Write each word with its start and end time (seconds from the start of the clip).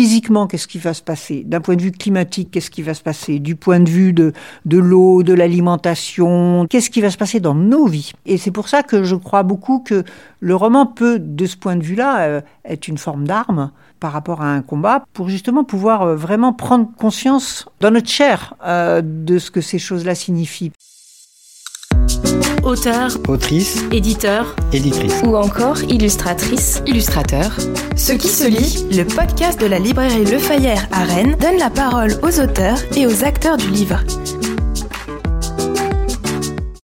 physiquement, 0.00 0.46
qu'est-ce 0.46 0.66
qui 0.66 0.78
va 0.78 0.94
se 0.94 1.02
passer? 1.02 1.44
D'un 1.44 1.60
point 1.60 1.76
de 1.76 1.82
vue 1.82 1.92
climatique, 1.92 2.50
qu'est-ce 2.50 2.70
qui 2.70 2.80
va 2.80 2.94
se 2.94 3.02
passer? 3.02 3.38
Du 3.38 3.54
point 3.54 3.80
de 3.80 3.90
vue 3.90 4.14
de, 4.14 4.32
de 4.64 4.78
l'eau, 4.78 5.22
de 5.22 5.34
l'alimentation, 5.34 6.66
qu'est-ce 6.70 6.88
qui 6.88 7.02
va 7.02 7.10
se 7.10 7.18
passer 7.18 7.38
dans 7.38 7.54
nos 7.54 7.86
vies? 7.86 8.12
Et 8.24 8.38
c'est 8.38 8.50
pour 8.50 8.70
ça 8.70 8.82
que 8.82 9.04
je 9.04 9.14
crois 9.14 9.42
beaucoup 9.42 9.80
que 9.80 10.02
le 10.40 10.56
roman 10.56 10.86
peut, 10.86 11.18
de 11.18 11.44
ce 11.44 11.58
point 11.58 11.76
de 11.76 11.82
vue-là, 11.82 12.20
euh, 12.22 12.40
être 12.64 12.88
une 12.88 12.96
forme 12.96 13.26
d'arme 13.26 13.72
par 14.00 14.12
rapport 14.12 14.40
à 14.40 14.50
un 14.50 14.62
combat 14.62 15.04
pour 15.12 15.28
justement 15.28 15.64
pouvoir 15.64 16.00
euh, 16.00 16.16
vraiment 16.16 16.54
prendre 16.54 16.88
conscience 16.96 17.68
dans 17.80 17.90
notre 17.90 18.08
chair 18.08 18.54
euh, 18.64 19.02
de 19.04 19.38
ce 19.38 19.50
que 19.50 19.60
ces 19.60 19.78
choses-là 19.78 20.14
signifient. 20.14 20.72
Auteur, 22.62 23.16
autrice, 23.26 23.82
éditeur, 23.90 24.54
éditrice. 24.72 25.22
Ou 25.24 25.34
encore 25.34 25.82
illustratrice, 25.84 26.82
illustrateur. 26.86 27.56
Ce 27.96 28.12
qui 28.12 28.28
se 28.28 28.46
lit, 28.46 28.86
le 28.94 29.04
podcast 29.04 29.58
de 29.58 29.66
la 29.66 29.78
librairie 29.78 30.26
Le 30.26 30.38
Fayère 30.38 30.86
à 30.92 31.04
Rennes 31.04 31.36
donne 31.40 31.56
la 31.58 31.70
parole 31.70 32.12
aux 32.22 32.38
auteurs 32.38 32.78
et 32.96 33.06
aux 33.06 33.24
acteurs 33.24 33.56
du 33.56 33.70
livre. 33.70 34.00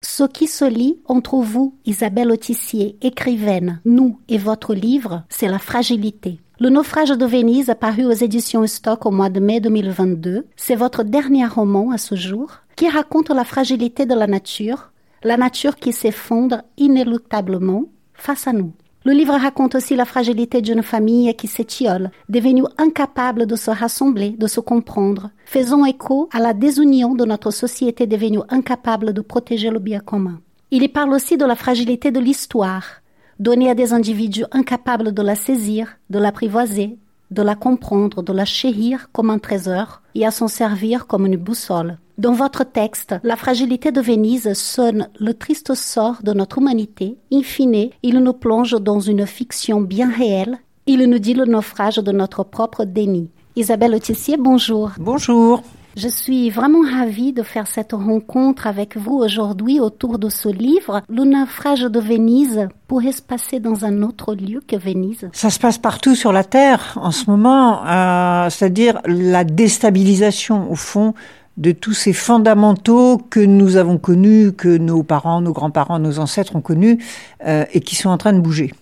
Ce 0.02 0.24
qui 0.24 0.48
se 0.48 0.66
lit 0.66 1.02
entre 1.06 1.36
vous, 1.36 1.76
Isabelle 1.86 2.32
Autissier, 2.32 2.98
écrivaine, 3.02 3.82
nous 3.84 4.20
et 4.30 4.38
votre 4.38 4.74
livre, 4.74 5.24
c'est 5.28 5.50
la 5.50 5.60
fragilité. 5.60 6.40
Le 6.60 6.70
naufrage 6.70 7.10
de 7.10 7.26
Venise, 7.26 7.76
paru 7.80 8.06
aux 8.06 8.14
éditions 8.14 8.66
Stock 8.66 9.06
au 9.06 9.12
mois 9.12 9.30
de 9.30 9.42
mai 9.42 9.60
2022, 9.60 10.48
c'est 10.56 10.76
votre 10.76 11.04
dernier 11.04 11.46
roman 11.46 11.92
à 11.92 11.98
ce 11.98 12.16
jour, 12.16 12.62
qui 12.78 12.88
raconte 12.88 13.32
la 13.32 13.44
fragilité 13.44 14.06
de 14.06 14.14
la 14.14 14.28
nature, 14.28 14.92
la 15.24 15.36
nature 15.36 15.78
qui 15.78 15.92
s'effondre 15.92 16.62
inéluctablement 16.78 17.86
face 18.14 18.48
à 18.48 18.54
nous. 18.54 18.72
Le 19.04 19.14
livre 19.14 19.34
raconte 19.34 19.74
aussi 19.74 19.96
la 19.96 20.06
fragilité 20.06 20.62
d'une 20.62 20.84
famille 20.84 21.34
qui 21.36 21.48
s'étiole, 21.48 22.12
devenue 22.30 22.66
incapable 22.78 23.48
de 23.48 23.56
se 23.56 23.72
rassembler, 23.72 24.32
de 24.32 24.46
se 24.46 24.60
comprendre, 24.60 25.32
faisant 25.46 25.86
écho 25.86 26.30
à 26.32 26.40
la 26.40 26.54
désunion 26.54 27.16
de 27.16 27.26
notre 27.26 27.50
société 27.50 28.06
devenue 28.06 28.42
incapable 28.50 29.12
de 29.12 29.22
protéger 29.22 29.72
le 29.72 29.80
bien 29.80 30.00
commun. 30.00 30.40
Il 30.70 30.84
y 30.84 30.88
parle 30.88 31.14
aussi 31.14 31.36
de 31.36 31.46
la 31.46 31.56
fragilité 31.56 32.12
de 32.12 32.20
l'histoire, 32.20 33.02
donnée 33.40 33.72
à 33.72 33.76
des 33.76 33.92
individus 33.92 34.46
incapables 34.52 35.14
de 35.14 35.22
la 35.24 35.36
saisir, 35.36 35.98
de 36.12 36.20
l'apprivoiser, 36.20 37.00
de 37.32 37.42
la 37.42 37.56
comprendre, 37.56 38.22
de 38.22 38.34
la 38.34 38.46
chérir 38.46 39.10
comme 39.14 39.32
un 39.32 39.40
trésor 39.40 40.04
et 40.14 40.28
à 40.28 40.32
s'en 40.32 40.48
servir 40.48 41.08
comme 41.08 41.26
une 41.26 41.38
boussole. 41.38 41.98
Dans 42.18 42.34
votre 42.34 42.64
texte, 42.64 43.14
la 43.22 43.36
fragilité 43.36 43.92
de 43.92 44.02
Venise 44.02 44.54
sonne 44.54 45.08
le 45.20 45.36
triste 45.36 45.76
sort 45.76 46.16
de 46.24 46.34
notre 46.34 46.58
humanité. 46.58 47.16
In 47.32 47.44
fine, 47.44 47.92
il 48.02 48.18
nous 48.18 48.34
plonge 48.34 48.72
dans 48.82 49.00
une 49.00 49.28
fiction 49.28 49.82
bien 49.82 50.10
réelle. 50.10 50.58
Il 50.88 51.08
nous 51.08 51.20
dit 51.20 51.36
le 51.36 51.46
naufrage 51.46 51.98
de 51.98 52.12
notre 52.12 52.44
propre 52.44 52.86
déni. 52.86 53.30
Isabelle 53.56 53.94
Autissier, 53.94 54.36
bonjour. 54.36 54.94
Bonjour. 54.98 55.62
Je 55.96 56.08
suis 56.08 56.52
vraiment 56.52 56.82
ravie 56.82 57.34
de 57.34 57.42
faire 57.42 57.66
cette 57.66 57.94
rencontre 57.94 58.68
avec 58.68 58.98
vous 58.98 59.16
aujourd'hui 59.18 59.80
autour 59.80 60.18
de 60.18 60.30
ce 60.30 60.48
livre. 60.48 61.02
Le 61.10 61.24
naufrage 61.24 61.82
de 61.82 62.00
Venise 62.00 62.68
pourrait 62.88 63.12
se 63.12 63.22
passer 63.22 63.60
dans 63.60 63.84
un 63.84 64.04
autre 64.04 64.36
lieu 64.36 64.62
que 64.68 64.76
Venise. 64.76 65.28
Ça 65.34 65.50
se 65.50 65.58
passe 65.58 65.80
partout 65.80 66.14
sur 66.14 66.32
la 66.32 66.44
Terre 66.44 66.98
en 67.02 67.10
ce 67.10 67.30
moment, 67.30 67.84
euh, 67.86 68.50
c'est-à-dire 68.52 69.02
la 69.06 69.44
déstabilisation 69.44 70.72
au 70.72 70.76
fond 70.76 71.16
de 71.58 71.72
tous 71.72 71.94
ces 71.94 72.14
fondamentaux 72.14 73.18
que 73.18 73.40
nous 73.40 73.76
avons 73.78 73.98
connus, 73.98 74.54
que 74.54 74.78
nos 74.78 75.04
parents, 75.04 75.42
nos 75.42 75.54
grands-parents, 75.54 76.00
nos 76.00 76.20
ancêtres 76.20 76.56
ont 76.56 76.62
connus, 76.62 77.04
euh, 77.46 77.66
et 77.74 77.82
qui 77.82 77.96
sont 77.96 78.10
en 78.10 78.18
train 78.18 78.34
de 78.34 78.40
bouger. 78.40 78.74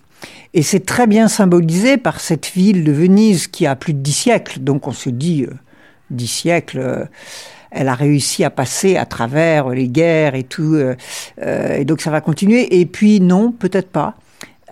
Et 0.54 0.62
c'est 0.62 0.84
très 0.84 1.06
bien 1.06 1.28
symbolisé 1.28 1.96
par 1.96 2.20
cette 2.20 2.46
ville 2.46 2.84
de 2.84 2.92
Venise 2.92 3.46
qui 3.46 3.66
a 3.66 3.76
plus 3.76 3.94
de 3.94 4.00
dix 4.00 4.12
siècles. 4.12 4.60
Donc 4.60 4.86
on 4.86 4.92
se 4.92 5.10
dit, 5.10 5.44
euh, 5.44 5.54
dix 6.10 6.26
siècles, 6.26 6.78
euh, 6.78 7.04
elle 7.70 7.88
a 7.88 7.94
réussi 7.94 8.44
à 8.44 8.50
passer 8.50 8.96
à 8.96 9.06
travers 9.06 9.70
les 9.70 9.88
guerres 9.88 10.34
et 10.34 10.44
tout. 10.44 10.78
et 11.38 11.84
donc 11.84 12.00
ça 12.00 12.10
va 12.10 12.22
continuer. 12.22 12.80
Et 12.80 12.86
puis 12.86 13.20
non, 13.20 13.52
peut-être 13.52 13.88
pas. 13.90 14.14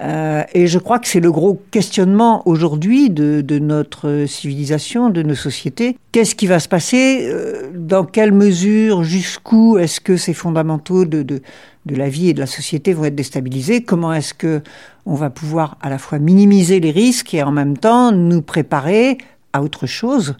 Euh, 0.00 0.42
et 0.52 0.66
je 0.66 0.78
crois 0.78 0.98
que 0.98 1.06
c'est 1.06 1.20
le 1.20 1.30
gros 1.30 1.62
questionnement 1.70 2.42
aujourd'hui 2.48 3.10
de, 3.10 3.42
de, 3.42 3.60
notre 3.60 4.24
civilisation, 4.26 5.08
de 5.08 5.22
nos 5.22 5.36
sociétés. 5.36 5.96
Qu'est-ce 6.10 6.34
qui 6.34 6.48
va 6.48 6.58
se 6.58 6.68
passer 6.68 7.28
euh, 7.30 7.70
Dans 7.72 8.04
quelle 8.04 8.32
mesure 8.32 9.04
Jusqu'où 9.04 9.78
est-ce 9.78 10.00
que 10.00 10.16
ces 10.16 10.34
fondamentaux 10.34 11.04
de, 11.04 11.22
de, 11.22 11.42
de, 11.86 11.94
la 11.94 12.08
vie 12.08 12.30
et 12.30 12.34
de 12.34 12.40
la 12.40 12.46
société 12.46 12.92
vont 12.92 13.04
être 13.04 13.14
déstabilisés? 13.14 13.84
Comment 13.84 14.12
est-ce 14.12 14.34
que 14.34 14.62
on 15.06 15.14
va 15.14 15.30
pouvoir 15.30 15.78
à 15.80 15.90
la 15.90 15.98
fois 15.98 16.18
minimiser 16.18 16.80
les 16.80 16.90
risques 16.90 17.32
et 17.32 17.42
en 17.44 17.52
même 17.52 17.78
temps 17.78 18.10
nous 18.10 18.42
préparer 18.42 19.18
à 19.52 19.62
autre 19.62 19.86
chose? 19.86 20.34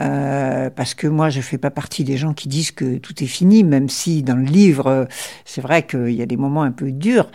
Euh, 0.00 0.70
parce 0.70 0.94
que 0.94 1.08
moi, 1.08 1.28
je 1.28 1.40
fais 1.40 1.58
pas 1.58 1.70
partie 1.70 2.04
des 2.04 2.16
gens 2.16 2.32
qui 2.32 2.48
disent 2.48 2.70
que 2.70 2.98
tout 2.98 3.22
est 3.22 3.26
fini, 3.26 3.64
même 3.64 3.88
si 3.88 4.22
dans 4.22 4.36
le 4.36 4.44
livre, 4.44 5.08
c'est 5.44 5.60
vrai 5.60 5.86
qu'il 5.86 6.10
y 6.10 6.22
a 6.22 6.26
des 6.26 6.36
moments 6.36 6.62
un 6.62 6.70
peu 6.70 6.92
durs. 6.92 7.28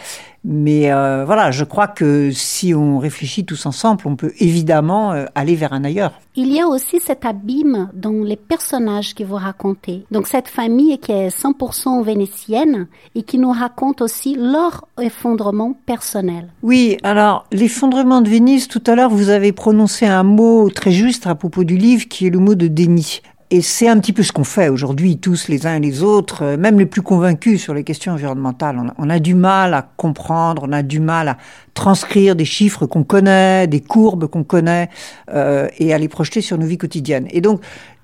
Mais 0.46 0.92
euh, 0.92 1.24
voilà, 1.26 1.52
je 1.52 1.64
crois 1.64 1.88
que 1.88 2.32
si 2.32 2.74
on 2.74 2.98
réfléchit 3.00 3.46
tous 3.46 3.66
ensemble, 3.66 4.02
on 4.06 4.16
peut 4.16 4.34
évidemment 4.40 5.14
euh, 5.14 5.26
aller 5.36 5.56
vers 5.56 5.74
un 5.74 5.84
ailleurs. 5.84 6.20
Il 6.36 6.52
y 6.52 6.60
a 6.60 6.68
aussi 6.68 7.00
cet 7.00 7.26
abîme 7.26 7.90
dans 7.94 8.24
les 8.24 8.36
personnages 8.36 9.14
que 9.14 9.24
vous 9.24 9.36
racontez. 9.36 10.04
Donc 10.12 10.28
cette 10.28 10.48
famille 10.48 10.98
qui 10.98 11.12
est 11.12 11.30
100% 11.30 12.04
vénitienne 12.04 12.88
et 13.16 13.24
qui 13.24 13.38
nous 13.38 13.52
raconte 13.52 14.02
aussi 14.02 14.36
leur 14.36 14.86
effondrement 15.00 15.78
personnel. 15.86 16.50
Oui, 16.62 16.98
alors 17.04 17.46
l'effondrement 17.52 18.22
de 18.22 18.30
Venise, 18.30 18.68
tout 18.68 18.84
à 18.88 18.96
l'heure 18.96 19.12
vous 19.12 19.30
avez 19.30 19.52
prononcé 19.52 20.06
un 20.06 20.24
mot 20.24 20.70
très 20.70 20.92
juste 20.92 21.28
à 21.28 21.36
propos 21.36 21.64
du 21.64 21.78
livre 21.78 22.08
qui 22.08 22.28
est 22.28 22.32
le 22.32 22.40
mot 22.40 22.56
de 22.56 22.68
déni. 22.68 23.22
Et 23.54 23.62
c'est 23.62 23.88
un 23.88 24.00
petit 24.00 24.14
peu 24.14 24.24
ce 24.24 24.32
qu'on 24.32 24.44
fait 24.44 24.68
aujourd'hui, 24.68 25.20
tous 25.20 25.48
les 25.48 25.68
uns 25.68 25.76
et 25.76 25.80
les 25.80 26.02
autres, 26.02 26.42
euh, 26.42 26.58
même 26.58 26.80
les 26.80 26.88
plus 26.88 27.04
convaincus 27.04 27.62
sur 27.62 27.76
les 27.76 27.84
questions 27.84 28.14
environnementales. 28.14 28.82
On 28.98 29.10
a, 29.12 29.20
du 29.20 29.36
mal 29.36 29.76
à 29.76 29.88
comprendre, 29.96 30.64
on 30.66 30.72
a 30.72 30.82
du 30.82 31.00
mal 31.00 31.28
à 31.28 31.38
transcrire 31.76 32.36
des 32.36 32.46
chiffres 32.46 32.88
qu'on 32.88 33.04
connaît, 33.04 33.68
des 33.68 33.80
courbes 33.80 34.26
qu'on 34.26 34.44
connaît, 34.44 34.90
euh, 35.32 35.68
et 35.78 35.94
à 35.94 36.00
les 36.00 36.08
projeter 36.08 36.42
sur 36.42 36.58
nos 36.58 36.66
vies 36.66 36.80
quotidiennes. 36.80 37.28
Et 37.30 37.42
donc, 37.42 37.62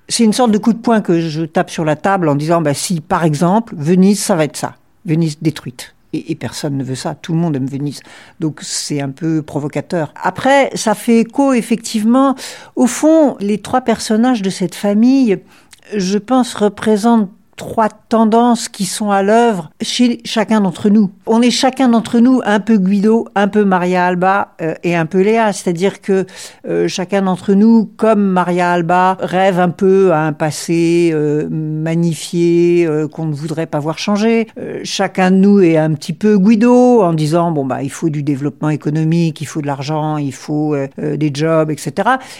c'est 0.08 0.22
une 0.22 0.32
sorte 0.32 0.52
de 0.52 0.58
coup 0.58 0.72
de 0.72 0.78
poing 0.78 1.00
que 1.00 1.18
je 1.18 1.42
tape 1.42 1.70
sur 1.70 1.84
la 1.84 1.96
table 1.96 2.28
en 2.28 2.36
disant, 2.36 2.60
bah, 2.60 2.72
si 2.72 3.00
par 3.00 3.24
exemple, 3.24 3.74
Venise, 3.76 4.20
ça 4.20 4.36
va 4.36 4.44
être 4.44 4.56
ça, 4.56 4.76
Venise 5.04 5.42
détruite. 5.42 5.96
Et, 6.12 6.34
personne 6.34 6.76
ne 6.76 6.84
veut 6.84 6.94
ça. 6.94 7.14
Tout 7.14 7.32
le 7.32 7.38
monde 7.38 7.56
aime 7.56 7.66
Venise. 7.66 8.00
Donc 8.40 8.60
c'est 8.62 9.00
un 9.00 9.10
peu 9.10 9.42
provocateur. 9.42 10.12
Après, 10.20 10.70
ça 10.74 10.94
fait 10.94 11.20
écho 11.20 11.52
effectivement. 11.52 12.34
Au 12.76 12.86
fond, 12.86 13.36
les 13.40 13.58
trois 13.58 13.82
personnages 13.82 14.42
de 14.42 14.50
cette 14.50 14.74
famille, 14.74 15.38
je 15.96 16.18
pense, 16.18 16.54
représentent 16.54 17.30
trois 17.60 17.90
tendances 17.90 18.70
qui 18.70 18.86
sont 18.86 19.10
à 19.10 19.22
l'œuvre 19.22 19.70
chez 19.82 20.20
chacun 20.24 20.62
d'entre 20.62 20.88
nous. 20.88 21.10
On 21.26 21.42
est 21.42 21.50
chacun 21.50 21.90
d'entre 21.90 22.18
nous 22.18 22.40
un 22.46 22.58
peu 22.58 22.78
Guido, 22.78 23.28
un 23.34 23.48
peu 23.48 23.66
Maria 23.66 24.06
Alba 24.06 24.54
euh, 24.62 24.72
et 24.82 24.96
un 24.96 25.04
peu 25.04 25.20
Léa, 25.20 25.52
c'est-à-dire 25.52 26.00
que 26.00 26.24
euh, 26.66 26.88
chacun 26.88 27.20
d'entre 27.20 27.52
nous, 27.52 27.84
comme 27.98 28.22
Maria 28.22 28.72
Alba, 28.72 29.18
rêve 29.20 29.60
un 29.60 29.68
peu 29.68 30.10
à 30.10 30.20
un 30.20 30.32
passé 30.32 31.10
euh, 31.12 31.48
magnifié 31.50 32.88
qu'on 33.12 33.26
ne 33.26 33.34
voudrait 33.34 33.66
pas 33.66 33.78
voir 33.78 33.98
changer. 33.98 34.46
chacun 34.82 35.30
de 35.30 35.36
nous 35.36 35.60
est 35.60 35.76
un 35.76 35.92
petit 35.92 36.14
peu 36.14 36.38
Guido 36.38 37.02
en 37.02 37.12
disant 37.12 37.50
bon 37.50 37.66
bah 37.66 37.82
il 37.82 37.90
faut 37.90 38.08
du 38.08 38.22
développement 38.22 38.70
économique, 38.70 39.42
il 39.42 39.46
faut 39.46 39.60
de 39.60 39.66
l'argent, 39.66 40.16
il 40.16 40.32
faut 40.32 40.74
des 40.96 41.30
jobs, 41.34 41.70
etc. 41.70 41.92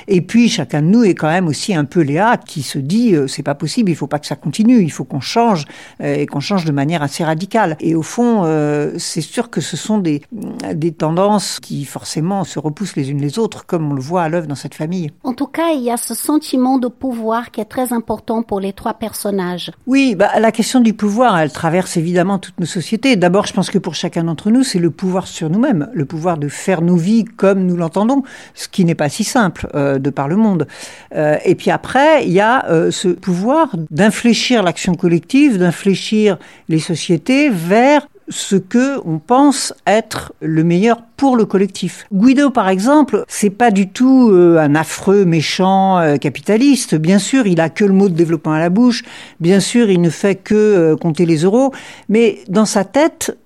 Et 0.08 0.22
puis 0.22 0.48
chacun 0.48 0.80
de 0.80 0.86
nous 0.86 1.04
est 1.04 1.14
quand 1.14 1.28
même 1.28 1.46
aussi 1.46 1.74
un 1.74 1.84
peu 1.84 2.00
Léa 2.00 2.38
qui 2.38 2.62
se 2.62 2.78
dit 2.78 3.14
c'est 3.26 3.42
pas 3.42 3.54
possible, 3.54 3.90
il 3.90 3.96
faut 3.96 4.06
pas 4.06 4.18
que 4.18 4.26
ça 4.26 4.36
continue, 4.36 4.80
il 4.80 4.90
faut 4.90 5.09
qu'on 5.10 5.20
change 5.20 5.64
euh, 6.00 6.14
et 6.14 6.26
qu'on 6.26 6.40
change 6.40 6.64
de 6.64 6.72
manière 6.72 7.02
assez 7.02 7.24
radicale. 7.24 7.76
Et 7.80 7.94
au 7.94 8.02
fond, 8.02 8.42
euh, 8.44 8.92
c'est 8.98 9.20
sûr 9.20 9.50
que 9.50 9.60
ce 9.60 9.76
sont 9.76 9.98
des, 9.98 10.22
des 10.74 10.92
tendances 10.92 11.60
qui 11.60 11.84
forcément 11.84 12.44
se 12.44 12.58
repoussent 12.58 12.96
les 12.96 13.10
unes 13.10 13.20
les 13.20 13.38
autres, 13.38 13.66
comme 13.66 13.90
on 13.90 13.94
le 13.94 14.00
voit 14.00 14.22
à 14.22 14.28
l'œuvre 14.28 14.46
dans 14.46 14.54
cette 14.54 14.74
famille. 14.74 15.10
En 15.24 15.34
tout 15.34 15.46
cas, 15.46 15.70
il 15.74 15.82
y 15.82 15.90
a 15.90 15.96
ce 15.96 16.14
sentiment 16.14 16.78
de 16.78 16.88
pouvoir 16.88 17.50
qui 17.50 17.60
est 17.60 17.66
très 17.66 17.92
important 17.92 18.42
pour 18.42 18.60
les 18.60 18.72
trois 18.72 18.94
personnages. 18.94 19.72
Oui, 19.86 20.14
bah, 20.14 20.38
la 20.38 20.52
question 20.52 20.80
du 20.80 20.94
pouvoir, 20.94 21.38
elle 21.38 21.52
traverse 21.52 21.96
évidemment 21.96 22.38
toutes 22.38 22.60
nos 22.60 22.66
sociétés. 22.66 23.16
D'abord, 23.16 23.46
je 23.46 23.52
pense 23.52 23.70
que 23.70 23.78
pour 23.78 23.94
chacun 23.94 24.24
d'entre 24.24 24.50
nous, 24.50 24.62
c'est 24.62 24.78
le 24.78 24.90
pouvoir 24.90 25.26
sur 25.26 25.50
nous-mêmes, 25.50 25.88
le 25.92 26.04
pouvoir 26.04 26.38
de 26.38 26.48
faire 26.48 26.82
nos 26.82 26.96
vies 26.96 27.24
comme 27.24 27.66
nous 27.66 27.76
l'entendons, 27.76 28.22
ce 28.54 28.68
qui 28.68 28.84
n'est 28.84 28.94
pas 28.94 29.08
si 29.08 29.24
simple 29.24 29.68
euh, 29.74 29.98
de 29.98 30.10
par 30.10 30.28
le 30.28 30.36
monde. 30.36 30.66
Euh, 31.14 31.36
et 31.44 31.54
puis 31.54 31.70
après, 31.70 32.24
il 32.24 32.32
y 32.32 32.40
a 32.40 32.66
euh, 32.66 32.90
ce 32.90 33.08
pouvoir 33.08 33.68
d'infléchir 33.90 34.62
l'action 34.62 34.94
collective, 35.00 35.58
d'infléchir 35.58 36.38
les 36.68 36.78
sociétés 36.78 37.48
vers 37.50 38.06
ce 38.30 38.56
que 38.56 38.98
on 39.04 39.18
pense 39.18 39.74
être 39.86 40.32
le 40.40 40.64
meilleur 40.64 41.02
pour 41.20 41.36
le 41.36 41.44
collectif. 41.44 42.06
Guido, 42.14 42.48
par 42.48 42.70
exemple, 42.70 43.24
c'est 43.28 43.50
pas 43.50 43.70
du 43.70 43.90
tout 43.90 44.30
euh, 44.32 44.56
un 44.56 44.74
affreux, 44.74 45.26
méchant 45.26 45.98
euh, 45.98 46.16
capitaliste. 46.16 46.94
Bien 46.94 47.18
sûr, 47.18 47.46
il 47.46 47.60
a 47.60 47.68
que 47.68 47.84
le 47.84 47.92
mot 47.92 48.08
de 48.08 48.14
développement 48.14 48.52
à 48.52 48.58
la 48.58 48.70
bouche. 48.70 49.02
Bien 49.38 49.60
sûr, 49.60 49.90
il 49.90 50.00
ne 50.00 50.08
fait 50.08 50.36
que 50.36 50.54
euh, 50.54 50.96
compter 50.96 51.26
les 51.26 51.44
euros. 51.44 51.74
Mais 52.08 52.38
dans 52.48 52.64
sa 52.64 52.84
tête, 52.84 53.36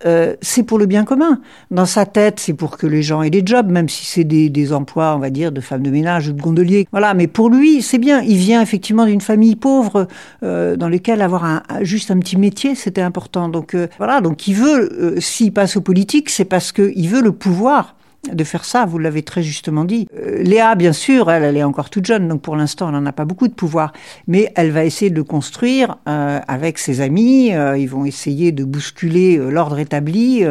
c'est 0.40 0.62
pour 0.62 0.78
le 0.78 0.86
bien 0.86 1.04
commun. 1.04 1.40
Dans 1.72 1.84
sa 1.84 2.06
tête, 2.06 2.38
c'est 2.38 2.52
pour 2.52 2.78
que 2.78 2.86
les 2.86 3.02
gens 3.02 3.22
aient 3.22 3.30
des 3.30 3.42
jobs, 3.44 3.68
même 3.68 3.88
si 3.88 4.06
c'est 4.06 4.22
des, 4.22 4.72
emplois, 4.72 5.16
on 5.16 5.18
va 5.18 5.30
dire, 5.30 5.50
de 5.50 5.60
femmes 5.60 5.82
de 5.82 5.90
ménage 5.90 6.28
ou 6.28 6.32
de 6.32 6.40
gondoliers. 6.40 6.86
Voilà. 6.92 7.12
Mais 7.14 7.26
pour 7.26 7.50
lui, 7.50 7.82
c'est 7.82 7.98
bien. 7.98 8.20
Il 8.20 8.36
vient 8.36 8.62
effectivement 8.62 9.04
d'une 9.04 9.20
famille 9.20 9.56
pauvre 9.56 10.06
dans 10.42 10.88
laquelle 10.88 11.22
avoir 11.22 11.64
juste 11.80 12.12
un 12.12 12.20
petit 12.20 12.36
métier, 12.36 12.76
c'était 12.76 13.02
important. 13.02 13.48
Donc 13.48 13.76
voilà. 13.98 14.20
Donc 14.20 14.46
il 14.46 14.54
veut, 14.54 14.73
s'il 15.18 15.52
passe 15.52 15.76
aux 15.76 15.80
politiques, 15.80 16.30
c'est 16.30 16.44
parce 16.44 16.72
qu'il 16.72 17.08
veut 17.08 17.22
le 17.22 17.32
pouvoir 17.32 17.94
de 18.32 18.44
faire 18.44 18.64
ça, 18.64 18.84
vous 18.84 18.98
l'avez 18.98 19.22
très 19.22 19.42
justement 19.42 19.84
dit. 19.84 20.08
Euh, 20.16 20.42
Léa, 20.42 20.74
bien 20.74 20.92
sûr, 20.92 21.30
elle, 21.30 21.56
est 21.56 21.62
encore 21.62 21.90
toute 21.90 22.06
jeune, 22.06 22.28
donc 22.28 22.42
pour 22.42 22.56
l'instant, 22.56 22.88
elle 22.88 22.94
n'en 22.94 23.06
a 23.06 23.12
pas 23.12 23.24
beaucoup 23.24 23.48
de 23.48 23.52
pouvoir, 23.52 23.92
mais 24.26 24.52
elle 24.56 24.70
va 24.70 24.84
essayer 24.84 25.10
de 25.10 25.16
le 25.16 25.24
construire 25.24 25.96
euh, 26.08 26.40
avec 26.48 26.78
ses 26.78 27.00
amis, 27.00 27.54
euh, 27.54 27.76
ils 27.76 27.88
vont 27.88 28.04
essayer 28.04 28.52
de 28.52 28.64
bousculer 28.64 29.36
l'ordre 29.36 29.78
établi 29.78 30.44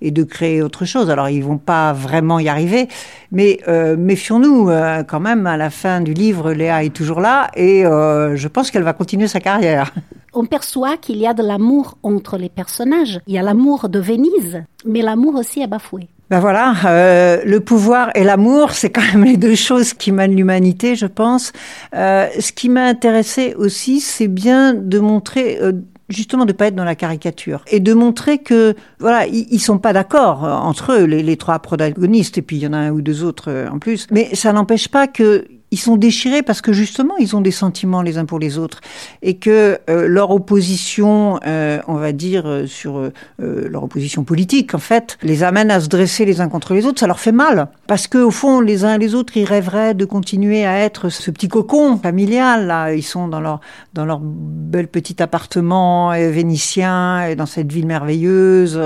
et 0.00 0.10
de 0.10 0.22
créer 0.22 0.62
autre 0.62 0.84
chose. 0.84 1.10
Alors, 1.10 1.28
ils 1.28 1.42
vont 1.42 1.58
pas 1.58 1.92
vraiment 1.92 2.38
y 2.38 2.48
arriver, 2.48 2.88
mais 3.32 3.60
méfions-nous 3.96 4.70
quand 5.06 5.20
même, 5.20 5.46
à 5.46 5.56
la 5.56 5.70
fin 5.70 6.00
du 6.00 6.12
livre, 6.12 6.52
Léa 6.52 6.84
est 6.84 6.94
toujours 6.94 7.20
là, 7.20 7.50
et 7.56 7.82
je 7.82 8.48
pense 8.48 8.70
qu'elle 8.70 8.82
va 8.82 8.92
continuer 8.92 9.28
sa 9.28 9.40
carrière. 9.40 9.92
On 10.32 10.44
perçoit 10.44 10.96
qu'il 10.96 11.16
y 11.16 11.26
a 11.26 11.34
de 11.34 11.42
l'amour 11.42 11.96
entre 12.02 12.36
les 12.36 12.48
personnages. 12.48 13.20
Il 13.26 13.34
y 13.34 13.38
a 13.38 13.42
l'amour 13.42 13.88
de 13.88 13.98
Venise, 13.98 14.62
mais 14.84 15.02
l'amour 15.02 15.36
aussi 15.36 15.60
est 15.60 15.66
bafoué. 15.66 16.08
Ben 16.30 16.40
voilà, 16.40 16.74
euh, 16.84 17.42
le 17.46 17.60
pouvoir 17.60 18.10
et 18.14 18.22
l'amour, 18.22 18.72
c'est 18.72 18.90
quand 18.90 19.02
même 19.14 19.24
les 19.30 19.38
deux 19.38 19.54
choses 19.54 19.94
qui 19.94 20.12
mènent 20.12 20.36
l'humanité, 20.36 20.94
je 20.94 21.06
pense. 21.06 21.52
Euh, 21.94 22.26
ce 22.38 22.52
qui 22.52 22.68
m'a 22.68 22.84
intéressé 22.84 23.54
aussi, 23.56 24.00
c'est 24.00 24.28
bien 24.28 24.74
de 24.74 24.98
montrer. 24.98 25.58
Euh, 25.60 25.72
justement 26.10 26.46
de 26.46 26.54
pas 26.54 26.68
être 26.68 26.74
dans 26.74 26.84
la 26.84 26.94
caricature 26.94 27.62
et 27.70 27.80
de 27.80 27.92
montrer 27.92 28.38
que 28.38 28.74
voilà 28.98 29.26
ils, 29.26 29.60
sont 29.60 29.76
pas 29.76 29.92
d'accord 29.92 30.42
entre 30.42 30.92
eux 30.92 31.04
les, 31.04 31.22
les, 31.22 31.36
trois 31.36 31.58
protagonistes 31.58 32.38
et 32.38 32.40
puis 32.40 32.56
il 32.56 32.62
y 32.62 32.66
en 32.66 32.72
a 32.72 32.78
un 32.78 32.90
ou 32.92 33.02
deux 33.02 33.24
autres 33.24 33.66
en 33.70 33.78
plus 33.78 34.06
mais 34.10 34.34
ça 34.34 34.54
n'empêche 34.54 34.88
pas 34.88 35.06
que 35.06 35.44
ils 35.70 35.78
sont 35.78 35.96
déchirés 35.96 36.42
parce 36.42 36.60
que 36.60 36.72
justement 36.72 37.16
ils 37.18 37.36
ont 37.36 37.40
des 37.40 37.50
sentiments 37.50 38.02
les 38.02 38.18
uns 38.18 38.24
pour 38.24 38.38
les 38.38 38.58
autres 38.58 38.80
et 39.22 39.36
que 39.36 39.78
euh, 39.90 40.06
leur 40.08 40.30
opposition, 40.30 41.40
euh, 41.46 41.80
on 41.86 41.94
va 41.94 42.12
dire 42.12 42.46
euh, 42.46 42.66
sur 42.66 43.10
leur 43.38 43.84
opposition 43.84 44.24
politique 44.24 44.74
en 44.74 44.78
fait, 44.78 45.18
les 45.22 45.42
amène 45.42 45.70
à 45.70 45.80
se 45.80 45.88
dresser 45.88 46.24
les 46.24 46.40
uns 46.40 46.48
contre 46.48 46.74
les 46.74 46.86
autres. 46.86 47.00
Ça 47.00 47.06
leur 47.06 47.20
fait 47.20 47.32
mal 47.32 47.68
parce 47.86 48.06
que 48.06 48.18
au 48.18 48.30
fond 48.30 48.60
les 48.60 48.84
uns 48.84 48.94
et 48.94 48.98
les 48.98 49.14
autres 49.14 49.36
ils 49.36 49.44
rêveraient 49.44 49.94
de 49.94 50.04
continuer 50.04 50.64
à 50.64 50.78
être 50.78 51.08
ce 51.08 51.30
petit 51.30 51.48
cocon 51.48 51.98
familial 51.98 52.66
là. 52.66 52.92
Ils 52.92 53.02
sont 53.02 53.28
dans 53.28 53.40
leur 53.40 53.60
dans 53.92 54.04
leur 54.04 54.20
bel 54.22 54.88
petit 54.88 55.22
appartement 55.22 56.10
vénitien 56.10 57.26
et 57.26 57.36
dans 57.36 57.46
cette 57.46 57.70
ville 57.70 57.86
merveilleuse. 57.86 58.80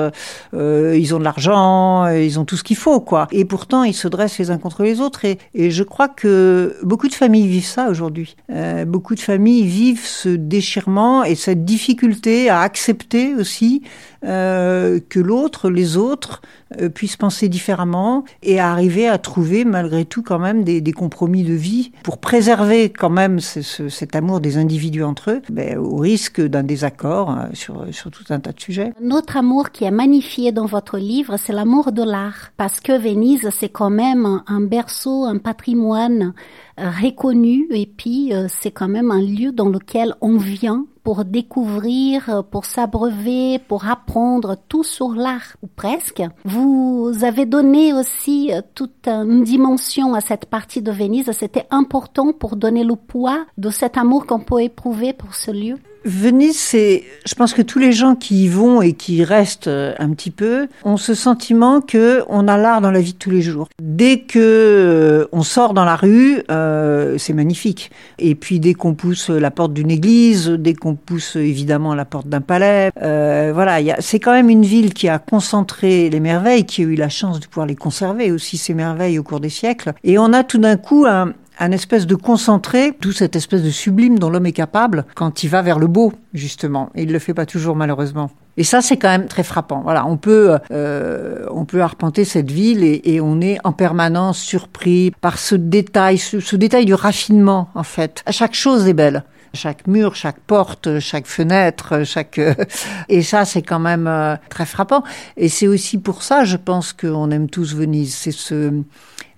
ils 0.53 1.15
ont 1.15 1.19
de 1.19 1.25
l'argent, 1.25 2.09
ils 2.09 2.39
ont 2.39 2.45
tout 2.45 2.57
ce 2.57 2.65
qu'il 2.65 2.77
faut 2.77 3.01
quoi. 3.01 3.29
Et 3.31 3.45
pourtant 3.45 3.85
ils 3.85 3.95
se 3.95 4.09
dressent 4.09 4.39
les 4.39 4.51
uns 4.51 4.59
contre 4.59 4.83
les 4.83 5.01
autres 5.01 5.25
et, 5.25 5.39
et 5.55 5.71
je 5.71 5.83
crois 5.83 6.09
que 6.09 6.72
beaucoup 6.83 7.09
de 7.09 7.15
familles 7.15 7.49
vivent 7.49 7.65
ça 7.65 7.89
aujourd'hui. 7.89 8.37
Euh, 8.51 8.85
beaucoup 8.85 9.15
de 9.15 9.21
familles 9.21 9.67
vivent 9.67 10.07
ce 10.07 10.29
déchirement 10.29 11.25
et 11.25 11.35
cette 11.35 11.65
difficulté 11.65 12.49
à 12.49 12.61
accepter 12.61 13.35
aussi 13.35 13.83
euh, 14.25 15.01
que 15.09 15.19
l'autre, 15.19 15.69
les 15.69 15.97
autres, 15.97 16.43
euh, 16.81 16.89
puissent 16.89 17.17
penser 17.17 17.49
différemment 17.49 18.25
et 18.43 18.61
arriver 18.61 19.09
à 19.09 19.19
trouver 19.19 19.65
malgré 19.65 20.05
tout 20.05 20.23
quand 20.23 20.39
même 20.39 20.63
des, 20.65 20.81
des 20.81 20.93
compromis 20.93 21.43
de 21.43 21.55
vie 21.55 21.93
pour 22.05 22.19
préserver 22.19 22.91
quand 22.91 23.11
même 23.11 23.41
ce, 23.41 23.63
ce, 23.63 23.89
cet 23.89 24.15
amour 24.15 24.41
des 24.41 24.59
individus 24.59 25.03
entre 25.03 25.33
eux, 25.33 25.43
ben, 25.51 25.77
au 25.79 25.97
risque 25.97 26.41
d'un 26.41 26.63
désaccord 26.63 27.31
euh, 27.31 27.47
sur, 27.53 27.87
sur 27.91 28.11
tout 28.11 28.25
un 28.31 28.39
tas 28.39 28.53
de 28.53 28.61
sujets. 28.61 28.93
Notre 29.01 29.37
amour 29.37 29.71
qui 29.71 29.85
est 29.85 29.91
magnifié 29.91 30.53
dans 30.53 30.67
votre 30.67 30.99
livre, 30.99 31.37
c'est 31.37 31.53
l'amour 31.53 31.93
de 31.93 32.03
l'art, 32.03 32.53
parce 32.57 32.81
que 32.81 32.93
Venise, 32.93 33.49
c'est 33.59 33.71
quand 33.71 33.91
même 33.91 34.43
un 34.47 34.61
berceau, 34.61 35.25
un 35.25 35.39
patrimoine 35.39 36.33
reconnu 36.79 37.67
et 37.71 37.87
puis 37.87 38.33
c'est 38.49 38.71
quand 38.71 38.89
même 38.89 39.11
un 39.11 39.21
lieu 39.21 39.53
dans 39.53 39.69
lequel 39.69 40.15
on 40.21 40.39
vient 40.39 40.87
pour 41.03 41.25
découvrir, 41.25 42.45
pour 42.51 42.65
s'abreuver, 42.65 43.59
pour 43.59 43.87
apprendre 43.89 44.57
tout 44.69 44.85
sur 44.85 45.15
l'art, 45.15 45.57
ou 45.63 45.67
presque. 45.67 46.23
Vous 46.45 47.13
avez 47.23 47.47
donné 47.47 47.93
aussi 47.93 48.53
euh, 48.53 48.61
toute 48.75 49.09
une 49.09 49.45
dimension 49.45 50.15
à 50.15 50.21
cette 50.21 50.47
partie 50.47 50.83
de 50.83 50.93
Venise. 50.93 51.31
C'était 51.33 51.67
important 51.71 52.33
pour 52.33 52.57
donner 52.57 52.85
le 52.85 52.97
poids 52.97 53.45
de 53.59 53.71
cet 53.71 53.97
amour 53.97 54.27
qu'on 54.27 54.41
peut 54.41 54.63
éprouver 54.63 55.13
pour 55.13 55.35
ce 55.35 55.51
lieu. 55.51 55.77
Venise, 56.05 56.59
c'est, 56.59 57.05
je 57.25 57.35
pense 57.35 57.55
que 57.55 57.63
tous 57.63 57.79
les 57.79 57.93
gens 57.93 58.15
qui 58.15 58.45
y 58.45 58.49
vont 58.49 58.83
et 58.83 58.93
qui 58.93 59.25
restent 59.25 59.69
euh, 59.69 59.95
un 59.99 60.11
petit 60.11 60.31
peu 60.31 60.67
ont 60.85 60.97
ce 60.97 61.15
sentiment 61.15 61.81
que 61.81 62.23
on 62.29 62.49
a 62.49 62.57
l'art 62.57 62.81
dans 62.81 62.91
la 62.91 63.01
vie 63.01 63.13
de 63.13 63.19
tous 63.19 63.31
les 63.31 63.43
jours. 63.43 63.69
Dès 63.81 64.21
que 64.21 64.39
euh, 64.39 65.27
on 65.33 65.43
sort 65.43 65.75
dans 65.75 65.85
la 65.85 65.97
rue, 65.97 66.43
euh, 66.51 67.17
c'est 67.19 67.33
magnifique. 67.33 67.91
Et 68.19 68.35
puis 68.35 68.61
dès 68.61 68.75
qu'on 68.75 68.95
pousse 68.95 69.29
la 69.31 69.51
porte 69.51 69.73
d'une 69.73 69.91
église, 69.91 70.49
dès 70.49 70.75
qu'on 70.75 70.95
pousse 70.95 71.37
évidemment 71.37 71.95
la 71.95 72.05
porte 72.05 72.29
d'un 72.29 72.41
palais, 72.41 72.91
euh, 73.03 73.53
voilà, 73.55 73.79
c'est 74.01 74.19
quand 74.19 74.33
même 74.33 74.51
une 74.51 74.65
ville 74.65 74.95
qui 74.95 75.09
a 75.09 75.19
concentré 75.19 76.11
les 76.11 76.21
merveilles, 76.21 76.65
qui 76.65 76.83
a 76.83 76.85
eu 76.85 76.95
la 76.95 77.09
chance 77.09 77.41
de 77.41 77.47
pouvoir 77.47 77.67
les 77.67 77.77
conserver 77.77 78.33
aussi 78.33 78.57
ces 78.57 78.75
merveilles 78.75 79.19
au 79.19 79.23
cours 79.23 79.41
des 79.41 79.51
siècles. 79.51 79.93
Et 80.05 80.19
on 80.19 80.33
a 80.33 80.45
tout 80.45 80.59
d'un 80.59 80.77
coup 80.77 81.07
un, 81.07 81.33
un 81.63 81.71
espèce 81.71 82.07
de 82.07 82.17
concentré, 82.17 82.93
tout 83.01 83.13
cette 83.13 83.37
espèce 83.37 83.63
de 83.63 83.71
sublime 83.71 84.19
dont 84.19 84.31
l'homme 84.31 84.47
est 84.47 84.53
capable 84.53 85.05
quand 85.15 85.45
il 85.45 85.49
va 85.49 85.63
vers 85.63 85.79
le 85.79 85.87
beau, 85.87 86.13
justement. 86.35 86.91
Et 86.97 87.05
il 87.05 87.13
le 87.13 87.19
fait 87.21 87.35
pas 87.35 87.47
toujours, 87.47 87.77
malheureusement. 87.77 88.31
Et 88.57 88.65
ça, 88.65 88.83
c'est 88.83 88.97
quand 88.97 89.09
même 89.09 89.29
très 89.29 89.45
frappant. 89.45 89.81
Voilà, 89.83 90.05
on 90.05 90.17
peut, 90.17 90.59
euh, 90.73 91.47
on 91.53 91.65
peut 91.65 91.81
arpenter 91.81 92.25
cette 92.25 92.51
ville 92.51 92.83
et, 92.83 93.01
et, 93.05 93.21
on 93.21 93.41
est 93.41 93.59
en 93.65 93.73
permanence 93.73 94.39
surpris 94.39 95.13
par 95.21 95.39
ce 95.39 95.55
détail, 95.55 96.19
ce, 96.19 96.41
ce 96.41 96.57
détail 96.57 96.85
du 96.85 96.95
raffinement, 96.95 97.69
en 97.77 97.85
fait. 97.85 98.25
Chaque 98.31 98.55
chose 98.55 98.89
est 98.89 98.95
belle 98.95 99.25
chaque 99.55 99.87
mur, 99.87 100.15
chaque 100.15 100.41
porte, 100.41 100.99
chaque 100.99 101.27
fenêtre, 101.27 102.05
chaque 102.05 102.41
et 103.11 103.23
ça 103.23 103.45
c'est 103.45 103.61
quand 103.61 103.79
même 103.79 104.07
euh, 104.07 104.35
très 104.49 104.65
frappant 104.65 105.05
et 105.37 105.51
c'est 105.51 105.67
aussi 105.67 105.99
pour 105.99 106.23
ça 106.23 106.45
je 106.45 106.57
pense 106.57 106.95
qu'on 106.95 107.31
aime 107.31 107.51
tous 107.51 107.75
Venise, 107.75 108.15
c'est 108.15 108.33
ce 108.33 108.73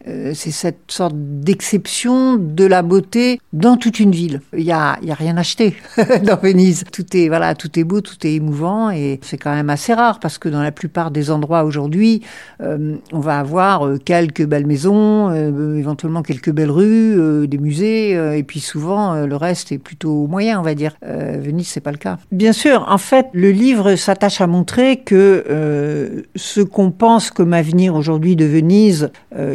euh, 0.07 0.33
c'est 0.35 0.51
cette 0.51 0.81
sorte 0.89 1.15
d'exception 1.17 2.37
de 2.37 2.67
la 2.67 2.83
beauté 2.83 3.41
dans 3.55 3.79
toute 3.79 4.01
une 4.01 4.11
ville. 4.11 4.43
Il 4.55 4.65
y 4.65 4.73
a, 4.73 4.99
y 5.03 5.11
a 5.11 5.15
rien 5.15 5.37
acheté 5.39 5.77
dans 6.25 6.37
Venise. 6.37 6.85
Tout 6.93 7.17
est 7.17 7.29
voilà, 7.29 7.55
tout 7.55 7.79
est 7.79 7.85
beau, 7.85 8.03
tout 8.03 8.27
est 8.27 8.35
émouvant 8.35 8.91
et 8.91 9.19
c'est 9.23 9.39
quand 9.39 9.55
même 9.55 9.71
assez 9.71 9.95
rare 9.95 10.21
parce 10.21 10.37
que 10.37 10.51
dans 10.51 10.63
la 10.63 10.73
plupart 10.73 11.11
des 11.11 11.31
endroits 11.31 11.65
aujourd'hui, 11.65 12.23
euh, 12.61 12.97
on 13.13 13.21
va 13.21 13.39
avoir 13.39 13.87
euh, 13.87 13.97
quelques 13.97 14.45
belles 14.45 14.67
maisons, 14.67 15.33
éventuellement 15.75 16.23
quelques 16.23 16.53
belles 16.53 16.71
rues, 16.71 17.49
des 17.49 17.59
musées 17.59 18.13
et 18.37 18.43
puis 18.43 18.61
souvent 18.61 19.25
le 19.25 19.37
reste 19.37 19.73
est 19.73 19.79
plutôt 19.79 20.27
moyen, 20.27 20.61
on 20.61 20.63
va 20.63 20.75
dire. 20.75 20.97
Venise, 21.03 21.69
c'est 21.69 21.81
pas 21.81 21.93
le 21.93 21.99
cas. 21.99 22.19
Bien 22.31 22.53
sûr, 22.53 22.85
en 22.89 22.99
fait, 22.99 23.27
le 23.33 23.51
livre 23.51 23.95
s'attache 23.97 24.41
à 24.41 24.47
montrer 24.47 24.99
que 24.99 26.25
ce 26.35 26.61
qu'on 26.61 26.91
pense 26.91 27.31
comme 27.31 27.53
avenir 27.53 27.95
aujourd'hui 27.95 28.37
de 28.37 28.45
Venise, 28.45 29.11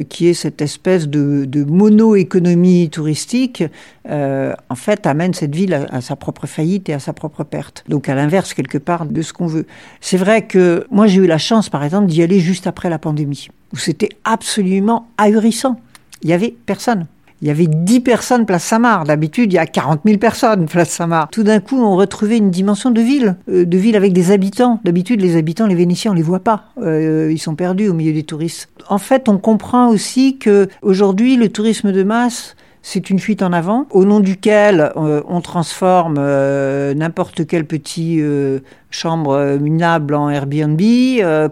qui 0.10 0.27
est 0.27 0.38
cette 0.39 0.62
espèce 0.62 1.08
de, 1.08 1.46
de 1.46 1.63
mono-économie 1.63 2.89
touristique, 2.89 3.63
euh, 4.10 4.53
en 4.69 4.75
fait, 4.75 5.05
amène 5.05 5.34
cette 5.34 5.53
ville 5.53 5.74
à, 5.74 5.86
à, 5.91 6.01
sa 6.01 6.15
propre 6.15 6.48
faillite 6.48 6.89
et 6.89 6.93
à 6.93 7.00
sa 7.00 7.13
propre 7.13 7.43
perte. 7.43 7.84
Donc 7.88 8.10
à 8.10 8.15
l'inverse, 8.15 8.53
quelque 8.53 8.77
part, 8.77 9.05
de 9.05 9.22
ce 9.22 9.34
qu'on 9.34 9.48
veut. 9.48 9.65
C'est 10.01 10.17
vrai 10.17 10.48
que 10.48 10.86
moi, 10.89 11.08
j'ai 11.08 11.22
eu 11.22 11.27
la 11.27 11.38
chance, 11.38 11.69
par 11.69 11.84
exemple, 11.84 12.08
d'y 12.08 12.24
aller 12.24 12.39
juste 12.39 12.67
après 12.67 12.89
la 12.89 13.00
pandémie, 13.00 13.50
où 13.74 13.77
c'était 13.77 14.10
absolument 14.24 15.08
ahurissant. 15.17 15.79
Il 16.24 16.29
y 16.29 16.34
avait 16.34 16.55
personne. 16.65 17.05
Il 17.41 17.48
y 17.48 17.51
avait 17.51 17.67
10 17.67 18.01
personnes 18.01 18.46
place 18.46 18.63
Samar. 18.63 19.05
D'habitude, 19.05 19.53
il 19.53 19.55
y 19.55 19.60
a 19.60 19.65
40 19.65 20.01
000 20.05 20.17
personnes 20.17 20.65
place 20.65 20.89
Samar. 20.89 21.29
Tout 21.29 21.43
d'un 21.43 21.60
coup, 21.60 21.81
on 21.81 21.96
retrouvait 21.96 22.38
une 22.38 22.51
dimension 22.51 22.91
de 22.91 23.01
ville, 23.01 23.38
euh, 23.50 23.65
de 23.65 23.77
ville 23.77 23.96
avec 23.96 24.12
des 24.12 24.31
habitants. 24.31 24.79
D'habitude, 24.84 25.22
les 25.22 25.38
habitants, 25.38 25.65
les 25.65 25.75
Vénitiens, 25.75 26.12
on 26.12 26.15
les 26.15 26.22
voit 26.22 26.41
pas. 26.41 26.65
Euh, 26.81 27.29
ils 27.31 27.39
sont 27.39 27.55
perdus 27.55 27.88
au 27.88 27.93
milieu 27.93 28.12
des 28.12 28.24
touristes. 28.24 28.69
En 28.89 28.98
fait, 28.98 29.29
on 29.29 29.38
comprend 29.38 29.88
aussi 29.88 30.38
que 30.38 30.67
aujourd'hui, 30.81 31.38
le 31.38 31.50
tourisme 31.50 31.91
de 31.93 32.03
masse, 32.03 32.55
c'est 32.81 33.09
une 33.09 33.19
fuite 33.19 33.41
en 33.41 33.51
avant, 33.51 33.88
au 33.91 34.05
nom 34.05 34.19
duquel 34.19 34.91
euh, 34.95 35.21
on 35.27 35.41
transforme 35.41 36.15
euh, 36.17 36.93
n'importe 36.93 37.45
quelle 37.45 37.65
petite 37.65 38.21
euh, 38.21 38.59
chambre 38.89 39.57
minable 39.59 40.15
en 40.15 40.29
Airbnb, 40.29 40.81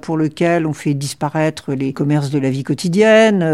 pour 0.02 0.18
lequel 0.18 0.66
on 0.66 0.74
fait 0.74 0.96
disparaître 0.96 1.74
les 1.74 1.94
commerces 1.94 2.32
de 2.32 2.40
la 2.40 2.50
vie 2.50 2.64
quotidienne, 2.64 3.46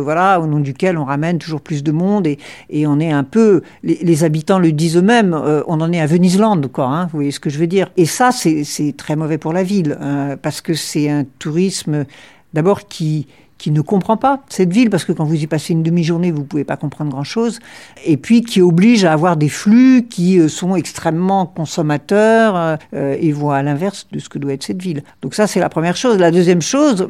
voilà, 0.00 0.40
au 0.40 0.46
nom 0.46 0.60
duquel 0.60 0.96
on 0.96 1.04
ramène 1.04 1.38
toujours 1.38 1.60
plus 1.60 1.82
de 1.82 1.90
monde 1.90 2.28
et, 2.28 2.38
et 2.70 2.86
on 2.86 3.00
est 3.00 3.10
un 3.10 3.24
peu, 3.24 3.62
les, 3.82 4.22
habitants 4.22 4.60
le 4.60 4.70
disent 4.70 4.96
eux-mêmes, 4.96 5.34
on 5.66 5.80
en 5.80 5.92
est 5.92 6.00
à 6.00 6.06
Veniseland, 6.06 6.60
quoi, 6.72 6.86
hein, 6.86 7.04
vous 7.06 7.18
voyez 7.18 7.32
ce 7.32 7.40
que 7.40 7.50
je 7.50 7.58
veux 7.58 7.66
dire. 7.66 7.88
Et 7.96 8.06
ça, 8.06 8.30
c'est 8.30 8.94
très 8.96 9.16
mauvais 9.16 9.38
pour 9.38 9.52
la 9.52 9.64
ville, 9.64 9.98
parce 10.40 10.60
que 10.60 10.74
c'est 10.74 11.10
un 11.10 11.24
tourisme 11.40 12.04
d'abord 12.52 12.86
qui 12.86 13.26
qui 13.62 13.70
ne 13.70 13.80
comprend 13.80 14.16
pas 14.16 14.40
cette 14.48 14.72
ville, 14.72 14.90
parce 14.90 15.04
que 15.04 15.12
quand 15.12 15.24
vous 15.24 15.40
y 15.40 15.46
passez 15.46 15.72
une 15.72 15.84
demi-journée, 15.84 16.32
vous 16.32 16.42
pouvez 16.42 16.64
pas 16.64 16.76
comprendre 16.76 17.12
grand-chose, 17.12 17.60
et 18.04 18.16
puis 18.16 18.42
qui 18.42 18.60
oblige 18.60 19.04
à 19.04 19.12
avoir 19.12 19.36
des 19.36 19.48
flux 19.48 20.08
qui 20.10 20.40
euh, 20.40 20.48
sont 20.48 20.74
extrêmement 20.74 21.46
consommateurs 21.46 22.56
euh, 22.56 22.76
euh, 22.92 23.16
et 23.20 23.30
vont 23.30 23.50
à 23.50 23.62
l'inverse 23.62 24.08
de 24.10 24.18
ce 24.18 24.28
que 24.28 24.40
doit 24.40 24.54
être 24.54 24.64
cette 24.64 24.82
ville. 24.82 25.04
Donc 25.22 25.34
ça, 25.34 25.46
c'est 25.46 25.60
la 25.60 25.68
première 25.68 25.96
chose. 25.96 26.18
La 26.18 26.32
deuxième 26.32 26.60
chose, 26.60 27.06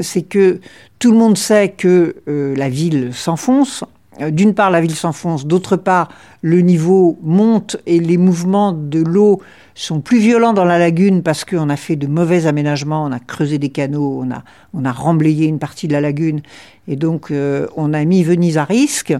c'est 0.00 0.22
que 0.22 0.60
tout 0.98 1.12
le 1.12 1.18
monde 1.18 1.36
sait 1.36 1.68
que 1.68 2.16
la 2.26 2.70
ville 2.70 3.10
s'enfonce. 3.12 3.84
D'une 4.30 4.54
part, 4.54 4.70
la 4.70 4.80
ville 4.80 4.94
s'enfonce, 4.94 5.46
d'autre 5.46 5.76
part, 5.76 6.08
le 6.42 6.60
niveau 6.60 7.18
monte 7.22 7.76
et 7.86 7.98
les 7.98 8.16
mouvements 8.16 8.72
de 8.72 9.00
l'eau 9.00 9.40
sont 9.74 10.00
plus 10.00 10.18
violents 10.18 10.52
dans 10.52 10.64
la 10.64 10.78
lagune 10.78 11.22
parce 11.22 11.44
qu'on 11.44 11.70
a 11.70 11.76
fait 11.76 11.96
de 11.96 12.06
mauvais 12.06 12.46
aménagements, 12.46 13.04
on 13.04 13.12
a 13.12 13.18
creusé 13.18 13.58
des 13.58 13.70
canaux, 13.70 14.20
on 14.22 14.30
a, 14.30 14.42
on 14.74 14.84
a 14.84 14.92
remblayé 14.92 15.46
une 15.46 15.58
partie 15.58 15.88
de 15.88 15.92
la 15.92 16.00
lagune. 16.00 16.42
Et 16.86 16.96
donc 16.96 17.30
euh, 17.30 17.66
on 17.76 17.94
a 17.94 18.04
mis 18.04 18.22
Venise 18.22 18.58
à 18.58 18.64
risque. 18.64 19.14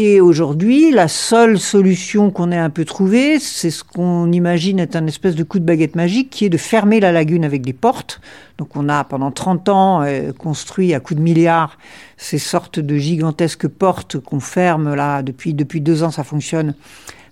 Et 0.00 0.20
aujourd'hui, 0.20 0.92
la 0.92 1.08
seule 1.08 1.58
solution 1.58 2.30
qu'on 2.30 2.52
ait 2.52 2.56
un 2.56 2.70
peu 2.70 2.84
trouvée, 2.84 3.40
c'est 3.40 3.72
ce 3.72 3.82
qu'on 3.82 4.30
imagine 4.30 4.78
être 4.78 4.94
un 4.94 5.08
espèce 5.08 5.34
de 5.34 5.42
coup 5.42 5.58
de 5.58 5.64
baguette 5.64 5.96
magique, 5.96 6.30
qui 6.30 6.44
est 6.44 6.48
de 6.48 6.56
fermer 6.56 7.00
la 7.00 7.10
lagune 7.10 7.44
avec 7.44 7.62
des 7.62 7.72
portes. 7.72 8.20
Donc 8.58 8.76
on 8.76 8.88
a 8.88 9.02
pendant 9.02 9.32
30 9.32 9.68
ans 9.68 10.02
euh, 10.02 10.30
construit 10.32 10.94
à 10.94 11.00
coups 11.00 11.18
de 11.18 11.24
milliards 11.24 11.78
ces 12.16 12.38
sortes 12.38 12.78
de 12.78 12.96
gigantesques 12.96 13.66
portes 13.66 14.20
qu'on 14.20 14.38
ferme 14.38 14.94
là 14.94 15.22
depuis 15.24 15.52
depuis 15.52 15.80
deux 15.80 16.04
ans, 16.04 16.12
ça 16.12 16.22
fonctionne 16.22 16.74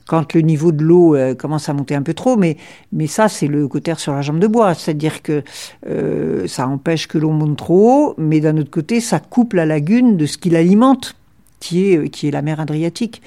quand 0.08 0.35
le 0.35 0.40
niveau 0.40 0.73
de 0.73 0.82
l'eau 0.82 1.14
euh, 1.14 1.37
commence 1.37 1.68
à 1.68 1.73
monter 1.73 1.94
un 1.94 2.02
peu 2.02 2.14
trop, 2.14 2.37
mais, 2.37 2.56
mais 2.92 3.06
ça, 3.06 3.28
c'est 3.28 3.46
le 3.46 3.68
côté 3.68 3.94
sur 3.96 4.12
la 4.12 4.23
jambe 4.23 4.40
de 4.40 4.49
bois. 4.49 4.75
C'est-à-dire 4.75 5.23
que 5.23 5.44
euh, 5.88 6.49
ça 6.49 6.66
empêche 6.66 7.06
que 7.06 7.18
l'eau 7.18 7.30
monte 7.30 7.58
trop 7.58 7.92
haut, 7.92 8.14
mais 8.18 8.40
d'un 8.40 8.56
autre 8.56 8.70
côté, 8.73 9.00
ça 9.00 9.20
coupe 9.20 9.52
la 9.52 9.66
lagune 9.66 10.16
de 10.16 10.26
ce 10.26 10.37
qui 10.37 10.50
l'alimente. 10.50 11.14
Qui 11.58 11.92
est, 11.92 12.08
qui 12.10 12.28
est 12.28 12.30
la 12.30 12.42
mer 12.42 12.60
Adriatique. 12.60 13.22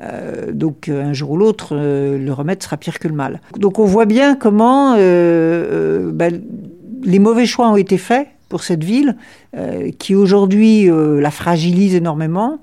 Euh, 0.00 0.52
donc 0.52 0.88
un 0.88 1.12
jour 1.12 1.32
ou 1.32 1.36
l'autre, 1.36 1.76
le 1.76 2.32
remède 2.32 2.62
sera 2.62 2.76
pire 2.76 2.98
que 2.98 3.08
le 3.08 3.14
mal. 3.14 3.40
Donc 3.58 3.78
on 3.78 3.84
voit 3.84 4.06
bien 4.06 4.34
comment 4.36 4.94
ben, 4.96 6.42
les 7.02 7.18
mauvais 7.18 7.46
choix 7.46 7.68
ont 7.68 7.76
été 7.76 7.98
faits 7.98 8.28
pour 8.48 8.62
cette 8.62 8.84
ville, 8.84 9.16
qui 9.98 10.14
aujourd'hui 10.14 10.88
la 10.90 11.30
fragilise 11.30 11.94
énormément. 11.94 12.58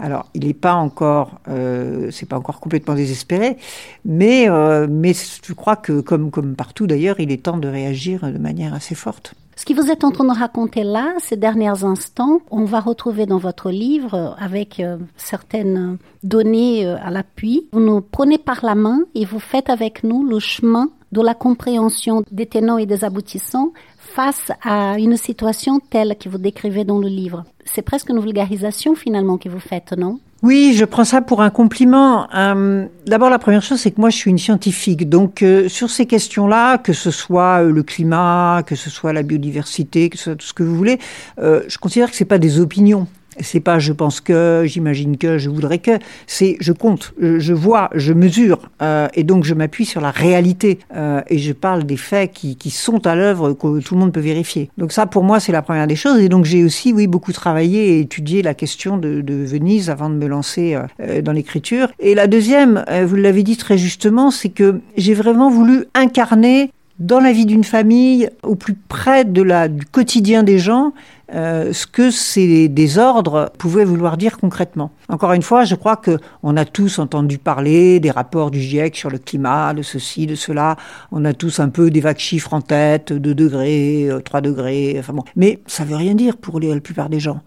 Alors, 0.00 0.28
il 0.34 0.46
n'est 0.46 0.54
pas 0.54 0.74
encore, 0.74 1.40
euh, 1.48 2.10
c'est 2.10 2.28
pas 2.28 2.36
encore 2.36 2.58
complètement 2.58 2.94
désespéré, 2.94 3.56
mais 4.04 4.50
euh, 4.50 4.88
je 4.88 5.52
crois 5.52 5.76
que 5.76 6.00
comme 6.00 6.56
partout 6.56 6.86
d'ailleurs, 6.86 7.20
il 7.20 7.30
est 7.30 7.44
temps 7.44 7.58
de 7.58 7.68
réagir 7.68 8.30
de 8.30 8.38
manière 8.38 8.74
assez 8.74 8.96
forte. 8.96 9.34
Ce 9.56 9.64
que 9.64 9.72
vous 9.72 9.90
êtes 9.90 10.02
en 10.02 10.10
train 10.10 10.24
de 10.24 10.36
raconter 10.36 10.82
là, 10.82 11.14
ces 11.18 11.36
derniers 11.36 11.84
instants, 11.84 12.40
on 12.50 12.64
va 12.64 12.80
retrouver 12.80 13.24
dans 13.24 13.38
votre 13.38 13.70
livre 13.70 14.34
avec 14.38 14.80
euh, 14.80 14.98
certaines 15.16 15.98
données 16.24 16.84
euh, 16.86 16.96
à 17.00 17.10
l'appui. 17.10 17.68
Vous 17.72 17.80
nous 17.80 18.00
prenez 18.00 18.38
par 18.38 18.64
la 18.64 18.74
main 18.74 19.00
et 19.14 19.24
vous 19.24 19.38
faites 19.38 19.70
avec 19.70 20.02
nous 20.02 20.24
le 20.24 20.40
chemin 20.40 20.90
de 21.12 21.22
la 21.22 21.34
compréhension 21.34 22.24
des 22.32 22.46
tenants 22.46 22.78
et 22.78 22.86
des 22.86 23.04
aboutissants 23.04 23.72
face 23.96 24.50
à 24.62 24.98
une 24.98 25.16
situation 25.16 25.78
telle 25.78 26.16
que 26.18 26.28
vous 26.28 26.38
décrivez 26.38 26.84
dans 26.84 26.98
le 26.98 27.08
livre. 27.08 27.44
C'est 27.64 27.82
presque 27.82 28.08
une 28.08 28.20
vulgarisation 28.20 28.96
finalement 28.96 29.38
que 29.38 29.48
vous 29.48 29.60
faites, 29.60 29.92
non? 29.92 30.18
Oui, 30.44 30.74
je 30.76 30.84
prends 30.84 31.04
ça 31.04 31.22
pour 31.22 31.40
un 31.40 31.48
compliment. 31.48 32.28
Euh, 32.34 32.84
d'abord, 33.06 33.30
la 33.30 33.38
première 33.38 33.62
chose, 33.62 33.80
c'est 33.80 33.92
que 33.92 33.98
moi, 33.98 34.10
je 34.10 34.16
suis 34.18 34.30
une 34.30 34.36
scientifique. 34.36 35.08
Donc, 35.08 35.40
euh, 35.40 35.70
sur 35.70 35.88
ces 35.88 36.04
questions-là, 36.04 36.76
que 36.76 36.92
ce 36.92 37.10
soit 37.10 37.62
euh, 37.62 37.72
le 37.72 37.82
climat, 37.82 38.62
que 38.66 38.76
ce 38.76 38.90
soit 38.90 39.14
la 39.14 39.22
biodiversité, 39.22 40.10
que 40.10 40.18
ce 40.18 40.24
soit 40.24 40.36
tout 40.36 40.44
ce 40.44 40.52
que 40.52 40.62
vous 40.62 40.76
voulez, 40.76 40.98
je 41.38 41.78
considère 41.78 42.10
que 42.10 42.16
c'est 42.16 42.26
pas 42.26 42.36
des 42.36 42.60
opinions. 42.60 43.06
C'est 43.40 43.60
pas 43.60 43.78
je 43.78 43.92
pense 43.92 44.20
que, 44.20 44.64
j'imagine 44.66 45.16
que, 45.16 45.38
je 45.38 45.50
voudrais 45.50 45.78
que. 45.78 45.98
C'est 46.26 46.56
je 46.60 46.72
compte, 46.72 47.14
je 47.18 47.52
vois, 47.52 47.90
je 47.94 48.12
mesure, 48.12 48.70
euh, 48.82 49.08
et 49.14 49.24
donc 49.24 49.44
je 49.44 49.54
m'appuie 49.54 49.84
sur 49.84 50.00
la 50.00 50.10
réalité 50.10 50.78
euh, 50.94 51.20
et 51.28 51.38
je 51.38 51.52
parle 51.52 51.84
des 51.84 51.96
faits 51.96 52.32
qui, 52.32 52.56
qui 52.56 52.70
sont 52.70 53.06
à 53.06 53.14
l'œuvre 53.14 53.52
que 53.52 53.80
tout 53.80 53.94
le 53.94 54.00
monde 54.00 54.12
peut 54.12 54.20
vérifier. 54.20 54.70
Donc 54.78 54.92
ça, 54.92 55.06
pour 55.06 55.24
moi, 55.24 55.40
c'est 55.40 55.52
la 55.52 55.62
première 55.62 55.86
des 55.86 55.96
choses. 55.96 56.20
Et 56.20 56.28
donc 56.28 56.44
j'ai 56.44 56.64
aussi, 56.64 56.92
oui, 56.92 57.06
beaucoup 57.06 57.32
travaillé 57.32 57.96
et 57.96 58.00
étudié 58.00 58.42
la 58.42 58.54
question 58.54 58.96
de, 58.96 59.20
de 59.20 59.34
Venise 59.34 59.90
avant 59.90 60.10
de 60.10 60.14
me 60.14 60.26
lancer 60.26 60.76
euh, 61.00 61.22
dans 61.22 61.32
l'écriture. 61.32 61.88
Et 61.98 62.14
la 62.14 62.26
deuxième, 62.26 62.84
vous 63.06 63.16
l'avez 63.16 63.42
dit 63.42 63.56
très 63.56 63.78
justement, 63.78 64.30
c'est 64.30 64.48
que 64.48 64.80
j'ai 64.96 65.14
vraiment 65.14 65.50
voulu 65.50 65.84
incarner 65.94 66.70
dans 66.98 67.20
la 67.20 67.32
vie 67.32 67.46
d'une 67.46 67.64
famille, 67.64 68.28
au 68.42 68.54
plus 68.54 68.74
près 68.74 69.24
de 69.24 69.42
la, 69.42 69.68
du 69.68 69.84
quotidien 69.84 70.42
des 70.42 70.58
gens, 70.58 70.92
euh, 71.32 71.72
ce 71.72 71.86
que 71.86 72.10
ces 72.10 72.68
désordres 72.68 73.50
pouvaient 73.58 73.84
vouloir 73.84 74.16
dire 74.16 74.38
concrètement. 74.38 74.92
Encore 75.08 75.32
une 75.32 75.42
fois, 75.42 75.64
je 75.64 75.74
crois 75.74 75.96
que 75.96 76.18
on 76.42 76.56
a 76.56 76.64
tous 76.64 76.98
entendu 76.98 77.38
parler 77.38 77.98
des 77.98 78.10
rapports 78.10 78.50
du 78.50 78.60
GIEC 78.60 78.94
sur 78.94 79.10
le 79.10 79.18
climat, 79.18 79.74
de 79.74 79.82
ceci, 79.82 80.26
de 80.26 80.34
cela. 80.34 80.76
On 81.10 81.24
a 81.24 81.32
tous 81.32 81.60
un 81.60 81.70
peu 81.70 81.90
des 81.90 82.00
vagues 82.00 82.18
chiffres 82.18 82.52
en 82.52 82.60
tête, 82.60 83.12
2 83.12 83.34
degrés, 83.34 84.08
3 84.24 84.38
euh, 84.38 84.42
degrés, 84.42 84.96
enfin 84.98 85.14
bon. 85.14 85.24
Mais 85.34 85.60
ça 85.66 85.84
veut 85.84 85.96
rien 85.96 86.14
dire 86.14 86.36
pour 86.36 86.60
la 86.60 86.78
plupart 86.80 87.08
des 87.08 87.20
gens. 87.20 87.40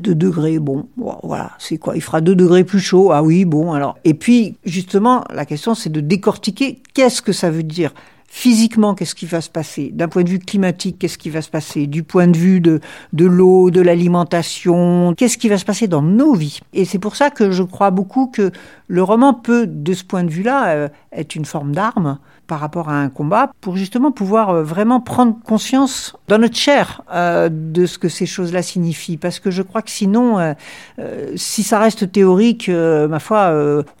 2 0.00 0.14
degrés, 0.14 0.58
bon, 0.58 0.88
voilà, 1.22 1.52
c'est 1.58 1.78
quoi? 1.78 1.96
Il 1.96 2.02
fera 2.02 2.20
2 2.20 2.34
degrés 2.34 2.64
plus 2.64 2.80
chaud, 2.80 3.12
ah 3.12 3.22
oui, 3.22 3.46
bon, 3.46 3.72
alors. 3.72 3.96
Et 4.04 4.12
puis, 4.12 4.58
justement, 4.64 5.24
la 5.32 5.46
question, 5.46 5.74
c'est 5.74 5.90
de 5.90 6.00
décortiquer 6.00 6.82
qu'est-ce 6.92 7.22
que 7.22 7.32
ça 7.32 7.50
veut 7.50 7.62
dire? 7.62 7.94
Physiquement, 8.36 8.96
qu'est-ce 8.96 9.14
qui 9.14 9.26
va 9.26 9.40
se 9.40 9.48
passer? 9.48 9.92
D'un 9.94 10.08
point 10.08 10.24
de 10.24 10.28
vue 10.28 10.40
climatique, 10.40 10.96
qu'est-ce 10.98 11.18
qui 11.18 11.30
va 11.30 11.40
se 11.40 11.48
passer? 11.48 11.86
Du 11.86 12.02
point 12.02 12.26
de 12.26 12.36
vue 12.36 12.58
de, 12.60 12.80
de 13.12 13.26
l'eau, 13.26 13.70
de 13.70 13.80
l'alimentation, 13.80 15.14
qu'est-ce 15.16 15.38
qui 15.38 15.48
va 15.48 15.56
se 15.56 15.64
passer 15.64 15.86
dans 15.86 16.02
nos 16.02 16.34
vies? 16.34 16.58
Et 16.72 16.84
c'est 16.84 16.98
pour 16.98 17.14
ça 17.14 17.30
que 17.30 17.52
je 17.52 17.62
crois 17.62 17.92
beaucoup 17.92 18.26
que 18.26 18.50
le 18.88 19.02
roman 19.02 19.34
peut, 19.34 19.66
de 19.66 19.92
ce 19.92 20.04
point 20.04 20.24
de 20.24 20.30
vue-là, 20.30 20.68
euh, 20.68 20.88
être 21.12 21.34
une 21.34 21.44
forme 21.44 21.74
d'arme 21.74 22.18
par 22.46 22.60
rapport 22.60 22.90
à 22.90 23.00
un 23.00 23.08
combat 23.08 23.50
pour 23.62 23.76
justement 23.76 24.12
pouvoir 24.12 24.50
euh, 24.50 24.62
vraiment 24.62 25.00
prendre 25.00 25.36
conscience 25.42 26.14
dans 26.28 26.36
notre 26.36 26.56
chair 26.56 27.00
euh, 27.12 27.48
de 27.50 27.86
ce 27.86 27.98
que 27.98 28.10
ces 28.10 28.26
choses-là 28.26 28.62
signifient. 28.62 29.16
Parce 29.16 29.40
que 29.40 29.50
je 29.50 29.62
crois 29.62 29.80
que 29.80 29.90
sinon, 29.90 30.54
si 31.36 31.62
ça 31.62 31.78
reste 31.78 32.10
théorique, 32.12 32.68
ma 32.68 33.18
foi, 33.18 33.50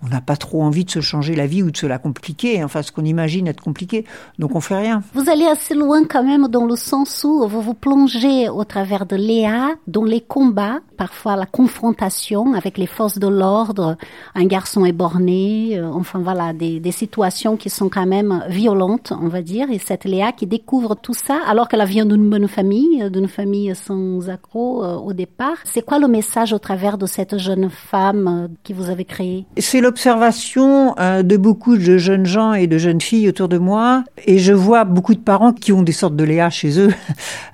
on 0.02 0.08
n'a 0.08 0.20
pas 0.20 0.36
trop 0.36 0.62
envie 0.62 0.84
de 0.84 0.90
se 0.90 1.00
changer 1.00 1.34
la 1.34 1.46
vie 1.46 1.62
ou 1.62 1.70
de 1.70 1.76
se 1.76 1.86
la 1.86 1.98
compliquer, 1.98 2.62
enfin 2.64 2.82
ce 2.82 2.92
qu'on 2.92 3.04
imagine 3.04 3.46
être 3.46 3.62
compliqué. 3.62 4.04
Donc 4.38 4.54
on 4.54 4.60
fait 4.60 4.76
rien. 4.76 5.02
Vous 5.14 5.30
allez 5.30 5.46
assez 5.46 5.74
loin 5.74 6.04
quand 6.04 6.24
même 6.24 6.48
dans 6.48 6.66
le 6.66 6.76
sens 6.76 7.24
où 7.24 7.46
vous 7.48 7.60
vous 7.60 7.74
plongez 7.74 8.48
au 8.48 8.64
travers 8.64 9.06
de 9.06 9.16
Léa 9.16 9.70
dans 9.86 10.04
les 10.04 10.20
combats, 10.20 10.80
parfois 10.96 11.36
la 11.36 11.46
confrontation 11.46 12.54
avec 12.54 12.78
les 12.78 12.86
forces 12.86 13.18
de 13.18 13.28
l'ordre, 13.28 13.96
un 14.34 14.46
garçon 14.46 14.73
est 14.82 14.92
borné, 14.92 15.80
enfin 15.92 16.20
voilà, 16.20 16.52
des, 16.52 16.80
situations 16.92 17.56
qui 17.56 17.70
sont 17.70 17.88
quand 17.88 18.06
même 18.06 18.44
violente, 18.48 19.12
on 19.20 19.28
va 19.28 19.42
dire, 19.42 19.66
et 19.70 19.78
cette 19.78 20.04
Léa 20.04 20.32
qui 20.32 20.46
découvre 20.46 20.94
tout 20.94 21.14
ça 21.14 21.38
alors 21.46 21.68
qu'elle 21.68 21.84
vient 21.84 22.06
d'une 22.06 22.28
bonne 22.30 22.48
famille, 22.48 23.10
d'une 23.10 23.28
famille 23.28 23.74
sans 23.74 24.30
accro 24.30 24.84
euh, 24.84 24.94
au 24.96 25.12
départ. 25.12 25.56
C'est 25.64 25.84
quoi 25.84 25.98
le 25.98 26.08
message 26.08 26.52
au 26.52 26.58
travers 26.58 26.98
de 26.98 27.06
cette 27.06 27.38
jeune 27.38 27.68
femme 27.70 28.28
euh, 28.28 28.54
qui 28.62 28.72
vous 28.72 28.90
avez 28.90 29.04
créée? 29.04 29.44
C'est 29.58 29.80
l'observation 29.80 30.94
euh, 30.98 31.22
de 31.22 31.36
beaucoup 31.36 31.76
de 31.76 31.98
jeunes 31.98 32.26
gens 32.26 32.54
et 32.54 32.66
de 32.66 32.78
jeunes 32.78 33.00
filles 33.00 33.28
autour 33.28 33.48
de 33.48 33.58
moi, 33.58 34.04
et 34.26 34.38
je 34.38 34.52
vois 34.52 34.84
beaucoup 34.84 35.14
de 35.14 35.20
parents 35.20 35.52
qui 35.52 35.72
ont 35.72 35.82
des 35.82 35.92
sortes 35.92 36.16
de 36.16 36.24
Léa 36.24 36.50
chez 36.50 36.78
eux, 36.78 36.92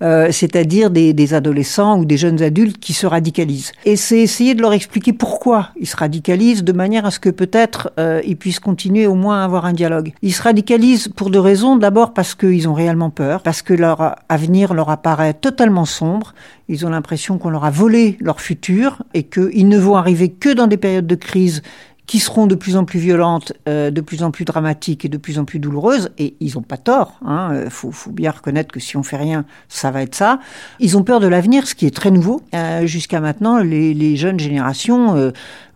c'est-à-dire 0.30 0.90
des, 0.90 1.12
des 1.12 1.34
adolescents 1.34 1.98
ou 1.98 2.04
des 2.04 2.16
jeunes 2.16 2.42
adultes 2.42 2.78
qui 2.78 2.92
se 2.92 3.06
radicalisent. 3.06 3.72
Et 3.84 3.96
c'est 3.96 4.18
essayer 4.18 4.54
de 4.54 4.62
leur 4.62 4.72
expliquer 4.72 5.12
pourquoi 5.12 5.70
ils 5.78 5.86
se 5.86 5.96
radicalisent 5.96 6.64
de 6.64 6.72
manière 6.72 7.06
à 7.10 7.12
ce 7.12 7.18
que 7.18 7.30
peut-être 7.30 7.92
ils 8.24 8.36
puissent 8.36 8.60
continuer 8.60 9.06
au 9.06 9.14
moins 9.14 9.42
à 9.42 9.44
avoir 9.44 9.64
un 9.66 9.72
dialogue. 9.72 10.12
Ils 10.22 10.32
se 10.32 10.42
radicalisent 10.42 11.08
pour 11.08 11.30
deux 11.30 11.40
raisons. 11.40 11.76
D'abord 11.76 12.14
parce 12.14 12.34
qu'ils 12.34 12.68
ont 12.68 12.74
réellement 12.74 13.10
peur, 13.10 13.42
parce 13.42 13.62
que 13.62 13.74
leur 13.74 14.16
avenir 14.28 14.74
leur 14.74 14.90
apparaît 14.90 15.34
totalement 15.34 15.84
sombre. 15.84 16.34
Ils 16.68 16.86
ont 16.86 16.90
l'impression 16.90 17.38
qu'on 17.38 17.50
leur 17.50 17.64
a 17.64 17.70
volé 17.70 18.16
leur 18.20 18.40
futur 18.40 19.02
et 19.12 19.24
qu'ils 19.24 19.68
ne 19.68 19.78
vont 19.78 19.96
arriver 19.96 20.28
que 20.28 20.52
dans 20.52 20.68
des 20.68 20.76
périodes 20.76 21.06
de 21.06 21.14
crise 21.16 21.62
qui 22.10 22.18
seront 22.18 22.48
de 22.48 22.56
plus 22.56 22.76
en 22.76 22.84
plus 22.84 22.98
violentes, 22.98 23.52
euh, 23.68 23.92
de 23.92 24.00
plus 24.00 24.24
en 24.24 24.32
plus 24.32 24.44
dramatiques 24.44 25.04
et 25.04 25.08
de 25.08 25.16
plus 25.16 25.38
en 25.38 25.44
plus 25.44 25.60
douloureuses. 25.60 26.10
Et 26.18 26.34
ils 26.40 26.54
n'ont 26.54 26.62
pas 26.62 26.76
tort. 26.76 27.20
Il 27.22 27.28
hein. 27.28 27.50
Euh, 27.52 27.70
faut, 27.70 27.92
bien 28.10 28.32
reconnaître 28.32 28.72
que 28.72 28.80
si 28.80 28.96
on 28.96 29.04
fait 29.04 29.16
rien, 29.16 29.44
ça 29.68 29.92
va 29.92 30.02
être 30.02 30.16
ça. 30.16 30.40
Ils 30.80 30.96
ont 30.96 31.04
peur 31.04 31.20
de 31.20 31.28
l'avenir, 31.28 31.68
ce 31.68 31.76
qui 31.76 31.86
est 31.86 31.94
très 31.94 32.10
nouveau. 32.10 32.42
Euh, 32.52 32.84
Jusqu'à 32.84 33.20
maintenant, 33.20 33.58
les, 33.58 34.16
jeunes 34.16 34.40
générations 34.40 35.14
euh, 35.14 35.30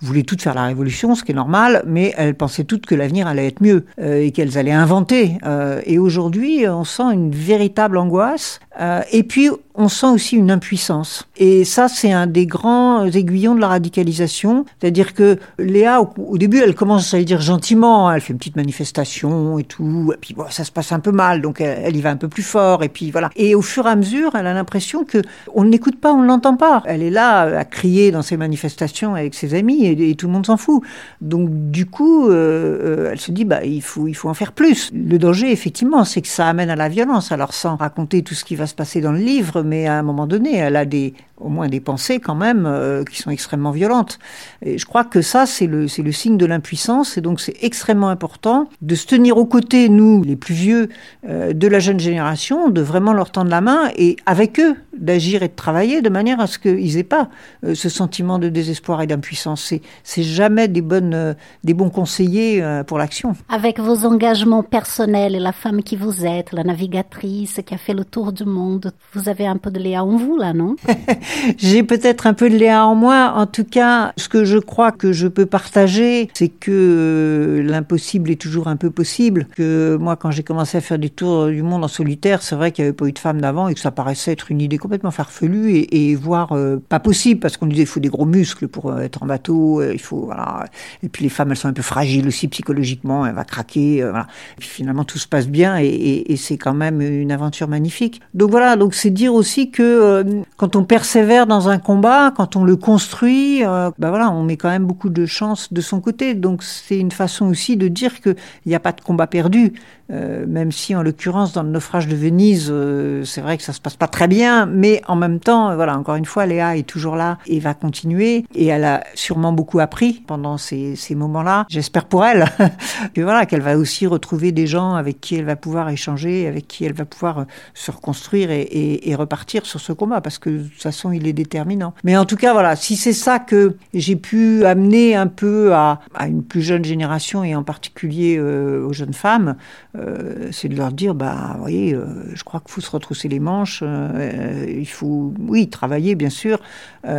voulaient 0.04 0.22
toutes 0.22 0.42
faire 0.42 0.54
la 0.54 0.64
révolution, 0.64 1.14
ce 1.14 1.24
qui 1.24 1.32
est 1.32 1.34
normal, 1.34 1.82
mais 1.86 2.14
elles 2.16 2.34
pensaient 2.34 2.64
toutes 2.64 2.86
que 2.86 2.94
l'avenir 2.94 3.26
allait 3.26 3.46
être 3.46 3.62
mieux 3.62 3.84
euh, 4.00 4.22
et 4.22 4.30
qu'elles 4.30 4.58
allaient 4.58 4.72
inventer. 4.72 5.38
et 5.86 5.98
aujourd'hui, 5.98 6.66
on 6.68 6.84
sent 6.84 7.12
une 7.12 7.30
véritable 7.30 7.96
angoisse 7.96 8.60
Euh, 8.80 9.02
et 9.12 9.22
puis, 9.22 9.50
on 9.76 9.88
sent 9.88 10.06
aussi 10.06 10.36
une 10.36 10.50
impuissance. 10.50 11.26
Et 11.36 11.64
ça, 11.64 11.88
c'est 11.88 12.12
un 12.12 12.26
des 12.26 12.46
grands 12.46 13.04
aiguillons 13.06 13.54
de 13.54 13.60
la 13.60 13.68
radicalisation. 13.68 14.64
C'est-à-dire 14.80 15.14
que 15.14 15.38
Léa, 15.58 16.00
au, 16.00 16.38
début, 16.38 16.58
elle 16.58 16.74
commence 16.74 17.12
à 17.12 17.22
dire 17.22 17.40
gentiment, 17.40 18.10
elle 18.10 18.20
fait 18.20 18.32
une 18.32 18.38
petite 18.38 18.56
manifestation 18.56 19.58
et 19.58 19.64
tout, 19.64 20.12
et 20.14 20.16
puis 20.16 20.36
ça 20.50 20.64
se 20.64 20.70
passe 20.70 20.92
un 20.92 21.00
peu 21.00 21.10
mal, 21.10 21.42
donc 21.42 21.60
elle, 21.60 21.96
y 21.96 22.00
va 22.00 22.10
un 22.10 22.16
peu 22.16 22.28
plus 22.28 22.42
fort, 22.42 22.84
et 22.84 22.88
puis 22.88 23.10
voilà. 23.10 23.30
Et 23.34 23.54
au 23.54 23.62
fur 23.62 23.86
et 23.86 23.90
à 23.90 23.96
mesure, 23.96 24.34
elle 24.36 24.46
a 24.46 24.54
l'impression 24.54 25.04
que 25.04 25.22
on 25.54 25.64
ne 25.64 25.70
l'écoute 25.70 26.00
pas, 26.00 26.12
on 26.12 26.22
ne 26.22 26.26
l'entend 26.26 26.56
pas. 26.56 26.82
Elle 26.86 27.02
est 27.02 27.10
là 27.10 27.58
à 27.58 27.64
crier 27.64 28.12
dans 28.12 28.22
ses 28.22 28.36
manifestations 28.36 29.14
avec 29.14 29.34
ses 29.34 29.54
amis, 29.54 29.86
tout 30.16 30.26
le 30.26 30.32
monde 30.32 30.46
s'en 30.46 30.56
fout. 30.56 30.82
Donc 31.20 31.70
du 31.70 31.86
coup, 31.86 32.28
euh, 32.28 32.32
euh, 32.32 33.10
elle 33.12 33.20
se 33.20 33.32
dit, 33.32 33.44
bah 33.44 33.64
il 33.64 33.82
faut, 33.82 34.06
il 34.08 34.14
faut 34.14 34.28
en 34.28 34.34
faire 34.34 34.52
plus. 34.52 34.90
Le 34.92 35.18
danger, 35.18 35.50
effectivement, 35.50 36.04
c'est 36.04 36.22
que 36.22 36.28
ça 36.28 36.48
amène 36.48 36.70
à 36.70 36.76
la 36.76 36.88
violence. 36.88 37.32
Alors 37.32 37.54
sans 37.54 37.76
raconter 37.76 38.22
tout 38.22 38.34
ce 38.34 38.44
qui 38.44 38.56
va 38.56 38.66
se 38.66 38.74
passer 38.74 39.00
dans 39.00 39.12
le 39.12 39.18
livre, 39.18 39.62
mais 39.62 39.86
à 39.86 39.98
un 39.98 40.02
moment 40.02 40.26
donné, 40.26 40.56
elle 40.56 40.76
a 40.76 40.84
des, 40.84 41.14
au 41.38 41.48
moins 41.48 41.68
des 41.68 41.80
pensées 41.80 42.20
quand 42.20 42.34
même 42.34 42.64
euh, 42.66 43.04
qui 43.04 43.20
sont 43.20 43.30
extrêmement 43.30 43.72
violentes. 43.72 44.18
Et 44.62 44.78
je 44.78 44.86
crois 44.86 45.04
que 45.04 45.20
ça, 45.20 45.46
c'est 45.46 45.66
le, 45.66 45.88
c'est 45.88 46.02
le 46.02 46.12
signe 46.12 46.36
de 46.36 46.46
l'impuissance, 46.46 47.18
et 47.18 47.20
donc 47.20 47.40
c'est 47.40 47.56
extrêmement 47.62 48.08
important 48.08 48.68
de 48.82 48.94
se 48.94 49.06
tenir 49.06 49.36
aux 49.36 49.46
côtés, 49.46 49.88
nous, 49.88 50.22
les 50.22 50.36
plus 50.36 50.54
vieux, 50.54 50.88
euh, 51.28 51.52
de 51.52 51.68
la 51.68 51.80
jeune 51.80 51.98
génération, 51.98 52.70
de 52.70 52.80
vraiment 52.80 53.12
leur 53.12 53.30
tendre 53.30 53.50
la 53.50 53.60
main, 53.60 53.90
et 53.96 54.16
avec 54.26 54.60
eux, 54.60 54.76
d'agir 54.96 55.42
et 55.42 55.48
de 55.48 55.54
travailler 55.54 56.02
de 56.02 56.08
manière 56.08 56.40
à 56.40 56.46
ce 56.46 56.58
qu'ils 56.58 56.94
n'aient 56.94 57.02
pas 57.02 57.28
euh, 57.64 57.74
ce 57.74 57.88
sentiment 57.88 58.38
de 58.38 58.48
désespoir 58.48 59.02
et 59.02 59.06
d'impuissance. 59.06 59.64
C'est, 59.64 59.82
c'est 60.04 60.22
jamais 60.22 60.68
des, 60.68 60.82
bonnes, 60.82 61.34
des 61.64 61.74
bons 61.74 61.90
conseillers 61.90 62.62
pour 62.86 62.98
l'action. 62.98 63.34
Avec 63.48 63.80
vos 63.80 64.06
engagements 64.06 64.62
personnels 64.62 65.34
et 65.34 65.40
la 65.40 65.52
femme 65.52 65.82
qui 65.82 65.96
vous 65.96 66.24
êtes, 66.24 66.52
la 66.52 66.62
navigatrice 66.62 67.60
qui 67.66 67.74
a 67.74 67.78
fait 67.78 67.94
le 67.94 68.04
tour 68.04 68.32
du 68.32 68.44
monde, 68.44 68.92
vous 69.12 69.28
avez 69.28 69.46
un 69.46 69.56
peu 69.56 69.70
de 69.70 69.78
Léa 69.78 70.04
en 70.04 70.16
vous, 70.16 70.36
là, 70.36 70.52
non? 70.52 70.76
J'ai 71.58 71.82
peut-être 71.82 72.26
un 72.26 72.34
peu 72.34 72.50
de 72.50 72.56
Léa 72.56 72.86
en 72.86 72.94
moi. 72.94 73.32
En 73.36 73.46
tout 73.46 73.64
cas, 73.64 74.12
ce 74.16 74.28
que 74.28 74.44
je 74.44 74.58
crois 74.58 74.92
que 74.92 75.12
je 75.12 75.28
peux 75.28 75.46
partager, 75.46 76.28
c'est 76.34 76.48
que 76.48 76.70
euh, 76.70 77.62
l'impossible 77.62 78.30
est 78.30 78.40
toujours 78.40 78.68
un 78.68 78.76
peu 78.76 78.90
possible. 78.90 79.46
Que 79.56 79.96
moi, 80.00 80.16
quand 80.16 80.30
j'ai 80.30 80.42
commencé 80.42 80.78
à 80.78 80.80
faire 80.80 80.98
des 80.98 81.10
tours 81.10 81.46
du 81.46 81.62
monde 81.62 81.84
en 81.84 81.88
solitaire, 81.88 82.42
c'est 82.42 82.56
vrai 82.56 82.72
qu'il 82.72 82.84
n'y 82.84 82.88
avait 82.88 82.96
pas 82.96 83.06
eu 83.06 83.12
de 83.12 83.18
femmes 83.18 83.40
d'avant 83.40 83.68
et 83.68 83.74
que 83.74 83.80
ça 83.80 83.90
paraissait 83.90 84.32
être 84.32 84.50
une 84.50 84.60
idée 84.60 84.78
complètement 84.78 85.10
farfelue 85.10 85.86
et, 85.90 86.14
voire 86.14 86.52
euh, 86.52 86.80
pas 86.88 87.00
possible 87.00 87.40
parce 87.40 87.56
qu'on 87.56 87.66
disait 87.66 87.82
il 87.82 87.86
faut 87.86 88.00
des 88.00 88.08
gros 88.08 88.26
muscles 88.26 88.68
pour 88.68 88.90
euh, 88.90 89.00
être 89.00 89.22
en 89.22 89.26
bateau, 89.26 89.82
il 89.82 90.00
faut 90.00 90.26
voilà. 90.26 90.66
Et 91.02 91.08
puis 91.08 91.24
les 91.24 91.30
femmes, 91.30 91.50
elles 91.50 91.56
sont 91.56 91.68
un 91.68 91.72
peu 91.72 91.82
fragiles 91.82 92.26
aussi 92.28 92.48
psychologiquement, 92.48 93.26
elle 93.26 93.34
va 93.34 93.44
craquer, 93.44 94.02
voilà. 94.02 94.26
Et 94.56 94.60
puis 94.60 94.68
finalement 94.68 95.04
tout 95.04 95.18
se 95.18 95.26
passe 95.26 95.48
bien 95.48 95.78
et, 95.78 96.34
c'est 96.36 96.58
quand 96.58 96.74
même 96.74 97.00
une 97.00 97.32
aventure 97.32 97.68
magnifique. 97.68 98.20
Donc 98.34 98.50
voilà, 98.50 98.76
donc 98.76 98.94
c'est 98.94 99.10
dire 99.10 99.32
aussi 99.32 99.70
que 99.70 100.42
quand 100.56 100.76
on 100.76 100.84
perçoit 100.84 101.13
sévère 101.14 101.46
dans 101.46 101.68
un 101.68 101.78
combat, 101.78 102.32
quand 102.36 102.56
on 102.56 102.64
le 102.64 102.74
construit, 102.74 103.62
bah 103.62 103.92
voilà, 103.98 104.32
on 104.32 104.42
met 104.42 104.56
quand 104.56 104.68
même 104.68 104.84
beaucoup 104.84 105.10
de 105.10 105.26
chance 105.26 105.72
de 105.72 105.80
son 105.80 106.00
côté. 106.00 106.34
Donc 106.34 106.64
c'est 106.64 106.98
une 106.98 107.12
façon 107.12 107.46
aussi 107.46 107.76
de 107.76 107.86
dire 107.86 108.20
qu'il 108.20 108.34
n'y 108.66 108.74
a 108.74 108.80
pas 108.80 108.90
de 108.90 109.00
combat 109.00 109.28
perdu. 109.28 109.74
Euh, 110.10 110.44
même 110.46 110.70
si 110.70 110.94
en 110.94 111.02
l'occurrence 111.02 111.52
dans 111.52 111.62
le 111.62 111.70
naufrage 111.70 112.06
de 112.06 112.14
Venise, 112.14 112.68
euh, 112.70 113.24
c'est 113.24 113.40
vrai 113.40 113.56
que 113.56 113.62
ça 113.62 113.72
se 113.72 113.80
passe 113.80 113.96
pas 113.96 114.06
très 114.06 114.28
bien, 114.28 114.66
mais 114.66 115.00
en 115.08 115.16
même 115.16 115.40
temps, 115.40 115.70
euh, 115.70 115.76
voilà, 115.76 115.96
encore 115.96 116.16
une 116.16 116.26
fois, 116.26 116.44
Léa 116.44 116.76
est 116.76 116.86
toujours 116.86 117.16
là 117.16 117.38
et 117.46 117.58
va 117.58 117.72
continuer, 117.72 118.44
et 118.54 118.66
elle 118.66 118.84
a 118.84 119.02
sûrement 119.14 119.52
beaucoup 119.52 119.80
appris 119.80 120.22
pendant 120.26 120.58
ces, 120.58 120.94
ces 120.96 121.14
moments-là. 121.14 121.64
J'espère 121.70 122.04
pour 122.04 122.24
elle 122.24 122.44
que 123.14 123.22
voilà 123.22 123.46
qu'elle 123.46 123.62
va 123.62 123.78
aussi 123.78 124.06
retrouver 124.06 124.52
des 124.52 124.66
gens 124.66 124.94
avec 124.94 125.20
qui 125.20 125.36
elle 125.36 125.46
va 125.46 125.56
pouvoir 125.56 125.88
échanger, 125.88 126.46
avec 126.46 126.68
qui 126.68 126.84
elle 126.84 126.92
va 126.92 127.06
pouvoir 127.06 127.46
se 127.72 127.90
reconstruire 127.90 128.50
et, 128.50 128.60
et, 128.60 129.10
et 129.10 129.14
repartir 129.14 129.64
sur 129.64 129.80
ce 129.80 129.92
combat, 129.92 130.20
parce 130.20 130.38
que 130.38 130.50
de 130.50 130.62
toute 130.64 130.82
façon, 130.82 131.12
il 131.12 131.26
est 131.26 131.32
déterminant. 131.32 131.94
Mais 132.04 132.16
en 132.16 132.26
tout 132.26 132.36
cas, 132.36 132.52
voilà, 132.52 132.76
si 132.76 132.96
c'est 132.96 133.14
ça 133.14 133.38
que 133.38 133.76
j'ai 133.94 134.16
pu 134.16 134.66
amener 134.66 135.16
un 135.16 135.28
peu 135.28 135.72
à, 135.72 136.00
à, 136.14 136.26
une 136.26 136.42
plus 136.42 136.62
jeune 136.62 136.84
génération 136.84 137.42
et 137.42 137.54
en 137.54 137.62
particulier 137.62 138.38
aux 138.38 138.92
jeunes 138.92 139.14
femmes. 139.14 139.56
Euh, 139.96 140.48
c'est 140.50 140.68
de 140.68 140.76
leur 140.76 140.92
dire, 140.92 141.14
bah, 141.14 141.52
vous 141.54 141.60
voyez, 141.60 141.94
euh, 141.94 142.04
je 142.34 142.42
crois 142.42 142.60
qu'il 142.60 142.70
faut 142.70 142.80
se 142.80 142.90
retrousser 142.90 143.28
les 143.28 143.38
manches, 143.38 143.80
euh, 143.84 144.66
il 144.68 144.88
faut, 144.88 145.32
oui, 145.38 145.68
travailler 145.68 146.14
bien 146.16 146.30
sûr, 146.30 146.58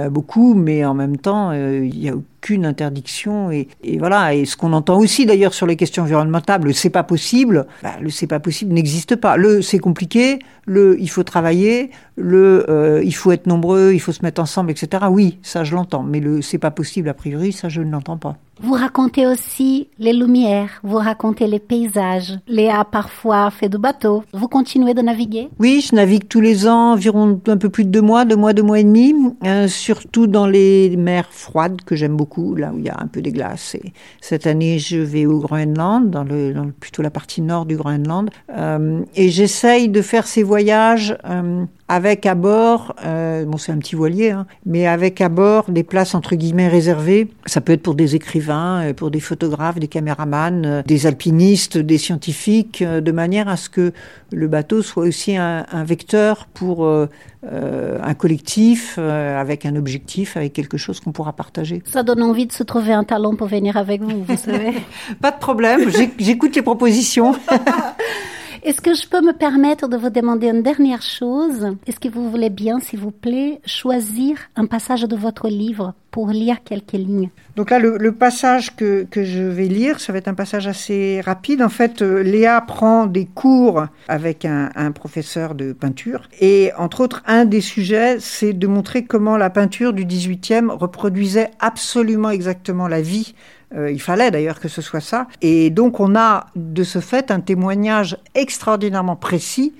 beaucoup, 0.09 0.55
mais 0.55 0.83
en 0.83 0.93
même 0.93 1.17
temps, 1.17 1.51
il 1.51 1.97
y 1.97 2.09
a 2.09 2.15
aucune 2.45 2.65
interdiction 2.65 3.49
et, 3.49 3.67
et, 3.83 3.97
voilà. 3.97 4.35
Et 4.35 4.45
ce 4.45 4.55
qu'on 4.55 4.73
entend 4.73 4.99
aussi 4.99 5.25
d'ailleurs 5.25 5.55
sur 5.55 5.65
les 5.65 5.75
questions 5.75 6.03
environnementales, 6.03 6.61
le 6.61 6.73
c'est 6.73 6.91
pas 6.91 7.03
possible, 7.03 7.65
bah, 7.81 7.95
le 7.99 8.11
c'est 8.11 8.27
pas 8.27 8.39
possible 8.39 8.71
n'existe 8.71 9.15
pas. 9.15 9.35
Le 9.35 9.63
c'est 9.63 9.79
compliqué, 9.79 10.39
le 10.65 10.95
il 10.99 11.09
faut 11.09 11.23
travailler, 11.23 11.89
le 12.17 13.01
il 13.03 13.15
faut 13.15 13.31
être 13.31 13.47
nombreux, 13.47 13.93
il 13.93 13.99
faut 13.99 14.11
se 14.11 14.21
mettre 14.21 14.41
ensemble, 14.41 14.69
etc. 14.69 15.05
Oui, 15.09 15.39
ça 15.41 15.63
je 15.63 15.73
l'entends, 15.73 16.03
mais 16.03 16.19
le 16.19 16.43
c'est 16.43 16.59
pas 16.59 16.71
possible 16.71 17.09
a 17.09 17.15
priori, 17.15 17.51
ça 17.51 17.67
je 17.67 17.81
ne 17.81 17.91
l'entends 17.91 18.17
pas. 18.17 18.37
Vous 18.61 18.73
racontez 18.73 19.27
aussi 19.27 19.89
les 19.99 20.13
lumières, 20.13 20.79
vous 20.81 20.95
racontez 20.95 21.45
les 21.45 21.59
paysages. 21.59 22.39
Léa 22.47 22.85
parfois 22.85 23.51
fait 23.51 23.67
du 23.67 23.77
bateau. 23.77 24.23
Vous 24.31 24.47
continuez 24.47 24.93
de 24.93 25.01
naviguer? 25.01 25.49
Oui, 25.59 25.85
je 25.85 25.93
navigue 25.93 26.27
tous 26.29 26.39
les 26.39 26.65
ans 26.65 26.93
environ 26.93 27.39
un 27.47 27.57
peu 27.57 27.69
plus 27.69 27.83
de 27.83 27.89
deux 27.89 28.01
mois, 28.01 28.23
deux 28.23 28.37
mois, 28.37 28.53
deux 28.53 28.63
mois 28.63 28.79
et 28.79 28.85
demi, 28.85 29.13
euh, 29.45 29.67
surtout 29.67 30.27
dans 30.27 30.47
les 30.47 30.95
mers 30.95 31.27
froides 31.31 31.81
que 31.85 31.95
j'aime 31.95 32.15
beaucoup, 32.15 32.34
là 32.55 32.71
où 32.73 32.79
il 32.79 32.85
y 32.85 32.89
a 32.89 32.97
un 32.99 33.07
peu 33.07 33.21
des 33.21 33.31
glaces. 33.31 33.75
Et 33.75 33.93
cette 34.21 34.47
année, 34.47 34.79
je 34.79 34.97
vais 34.97 35.25
au 35.25 35.39
Groenland, 35.39 36.09
dans, 36.09 36.23
le, 36.23 36.53
plutôt 36.79 37.01
la 37.01 37.09
partie 37.09 37.41
nord 37.41 37.65
du 37.65 37.77
Groenland, 37.77 38.29
euh, 38.49 39.01
et 39.15 39.29
j'essaye 39.29 39.89
de 39.89 40.01
faire 40.01 40.27
ces 40.27 40.43
voyages 40.43 41.17
euh, 41.25 41.65
avec 41.87 42.25
à 42.25 42.33
bord, 42.35 42.95
euh, 43.05 43.45
bon 43.45 43.57
c'est 43.57 43.71
un 43.71 43.77
petit 43.77 43.95
voilier, 43.95 44.31
hein, 44.31 44.47
mais 44.65 44.87
avec 44.87 45.21
à 45.21 45.29
bord 45.29 45.69
des 45.69 45.83
places 45.83 46.15
entre 46.15 46.35
guillemets 46.35 46.67
réservées. 46.67 47.27
Ça 47.45 47.61
peut 47.61 47.73
être 47.73 47.83
pour 47.83 47.95
des 47.95 48.15
écrivains, 48.15 48.89
euh, 48.89 48.93
pour 48.93 49.11
des 49.11 49.19
photographes, 49.19 49.79
des 49.79 49.87
caméramans, 49.87 50.65
euh, 50.65 50.81
des 50.83 51.05
alpinistes, 51.05 51.77
des 51.77 51.97
scientifiques, 51.97 52.83
de 52.83 53.11
manière 53.11 53.47
à 53.47 53.57
ce 53.57 53.69
que 53.69 53.93
le 54.31 54.47
bateau 54.47 54.81
soit 54.81 55.03
aussi 55.03 55.37
un, 55.37 55.65
un 55.71 55.83
vecteur 55.83 56.47
pour 56.53 56.85
euh, 57.51 57.99
un 58.01 58.15
collectif, 58.15 58.95
euh, 58.97 59.39
avec 59.39 59.67
un 59.67 59.75
objectif, 59.75 60.35
avec 60.35 60.53
quelque 60.53 60.77
chose 60.77 60.99
qu'on 60.99 61.11
pourra 61.11 61.33
partager. 61.33 61.83
Ça 61.85 62.01
donne 62.01 62.23
envie 62.23 62.47
de 62.47 62.51
se 62.51 62.63
trouver 62.63 62.91
un 62.91 63.03
talent 63.03 63.35
pour 63.35 63.45
venir 63.47 63.77
avec 63.77 64.01
vous, 64.01 64.23
vous 64.23 64.37
savez. 64.37 64.73
Pas 65.21 65.29
de 65.29 65.37
problème, 65.37 65.91
j'écoute 66.17 66.55
les 66.55 66.63
propositions. 66.63 67.35
Est-ce 68.65 68.81
que 68.81 68.95
je 68.95 69.07
peux 69.07 69.21
me 69.21 69.31
permettre 69.31 69.87
de 69.87 69.95
vous 69.95 70.09
demander 70.09 70.47
une 70.47 70.63
dernière 70.63 71.03
chose? 71.03 71.77
Est-ce 71.85 71.99
que 71.99 72.09
vous 72.09 72.31
voulez 72.31 72.49
bien, 72.49 72.79
s'il 72.79 72.97
vous 72.97 73.11
plaît, 73.11 73.61
choisir 73.63 74.39
un 74.55 74.65
passage 74.65 75.03
de 75.03 75.15
votre 75.15 75.49
livre 75.49 75.93
pour 76.09 76.29
lire 76.29 76.63
quelques 76.63 76.93
lignes? 76.93 77.29
Donc 77.55 77.69
là, 77.69 77.77
le, 77.77 78.11
passage 78.11 78.75
que, 78.75 79.03
que, 79.03 79.23
je 79.23 79.43
vais 79.43 79.67
lire, 79.67 79.99
ça 79.99 80.11
va 80.13 80.17
être 80.17 80.29
un 80.29 80.33
passage 80.33 80.65
assez 80.65 81.21
rapide. 81.21 81.61
En 81.61 81.69
fait, 81.69 82.01
euh, 82.01 82.23
Léa 82.23 82.59
prend 82.59 83.05
des 83.05 83.25
cours 83.25 83.85
avec 84.07 84.45
un, 84.45 84.71
un 84.73 84.91
professeur 84.91 85.53
de 85.53 85.71
peinture. 85.71 86.27
Et 86.41 86.71
entre 86.75 87.01
autres, 87.01 87.21
un 87.27 87.45
des 87.45 87.61
sujets, 87.61 88.17
c'est 88.19 88.53
de 88.53 88.65
montrer 88.65 89.05
comment 89.05 89.37
la 89.37 89.51
peinture 89.51 89.93
du 89.93 90.05
18e 90.05 90.71
reproduisait 90.71 91.51
absolument 91.59 92.31
exactement 92.31 92.87
la 92.87 93.01
vie 93.03 93.35
euh, 93.75 93.91
il 93.91 94.01
fallait 94.01 94.31
d'ailleurs 94.31 94.59
que 94.59 94.67
ce 94.67 94.81
soit 94.81 95.01
ça. 95.01 95.27
Et 95.41 95.69
donc 95.69 95.99
on 95.99 96.15
a 96.15 96.47
de 96.55 96.83
ce 96.83 96.99
fait 96.99 97.31
un 97.31 97.39
témoignage 97.39 98.17
extraordinairement 98.33 99.15
précis 99.15 99.73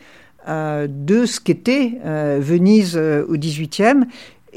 euh, 0.48 0.88
de 0.90 1.26
ce 1.26 1.40
qu'était 1.40 2.00
euh, 2.06 2.40
Venise 2.42 2.98
au 2.98 3.38
XVIIIe. 3.38 4.06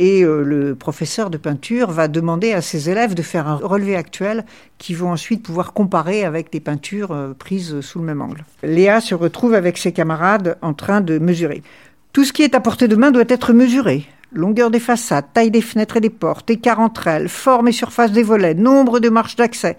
Et 0.01 0.22
le 0.22 0.77
professeur 0.77 1.29
de 1.29 1.38
peinture 1.38 1.90
va 1.90 2.07
demander 2.07 2.53
à 2.53 2.62
ses 2.62 2.88
élèves 2.88 3.14
de 3.14 3.22
faire 3.22 3.48
un 3.48 3.57
relevé 3.57 3.96
actuel 3.96 4.44
qui 4.79 4.94
vont 4.94 5.11
ensuite 5.11 5.42
pouvoir 5.42 5.72
comparer 5.72 6.24
avec 6.24 6.53
des 6.53 6.61
peintures 6.61 7.35
prises 7.37 7.81
sous 7.81 7.98
le 7.98 8.05
même 8.05 8.22
angle. 8.22 8.44
Léa 8.62 9.01
se 9.01 9.16
retrouve 9.16 9.55
avec 9.55 9.77
ses 9.77 9.90
camarades 9.90 10.57
en 10.62 10.72
train 10.72 11.01
de 11.01 11.18
mesurer. 11.18 11.64
Tout 12.12 12.24
ce 12.24 12.33
qui 12.33 12.44
est 12.44 12.55
à 12.55 12.61
portée 12.61 12.87
de 12.87 12.94
main 12.94 13.11
doit 13.11 13.24
être 13.27 13.53
mesuré. 13.53 14.07
Longueur 14.33 14.71
des 14.71 14.79
façades, 14.79 15.33
taille 15.33 15.51
des 15.51 15.62
fenêtres 15.62 15.97
et 15.97 16.03
des 16.03 16.11
portes, 16.11 16.51
écart 16.51 16.81
entre 16.81 17.07
elles, 17.07 17.31
forme 17.31 17.69
et 17.69 17.73
surface 17.73 18.12
des 18.12 18.23
volets, 18.23 18.53
nombre 18.53 19.01
de 19.01 19.09
marches 19.09 19.37
d'accès. 19.37 19.79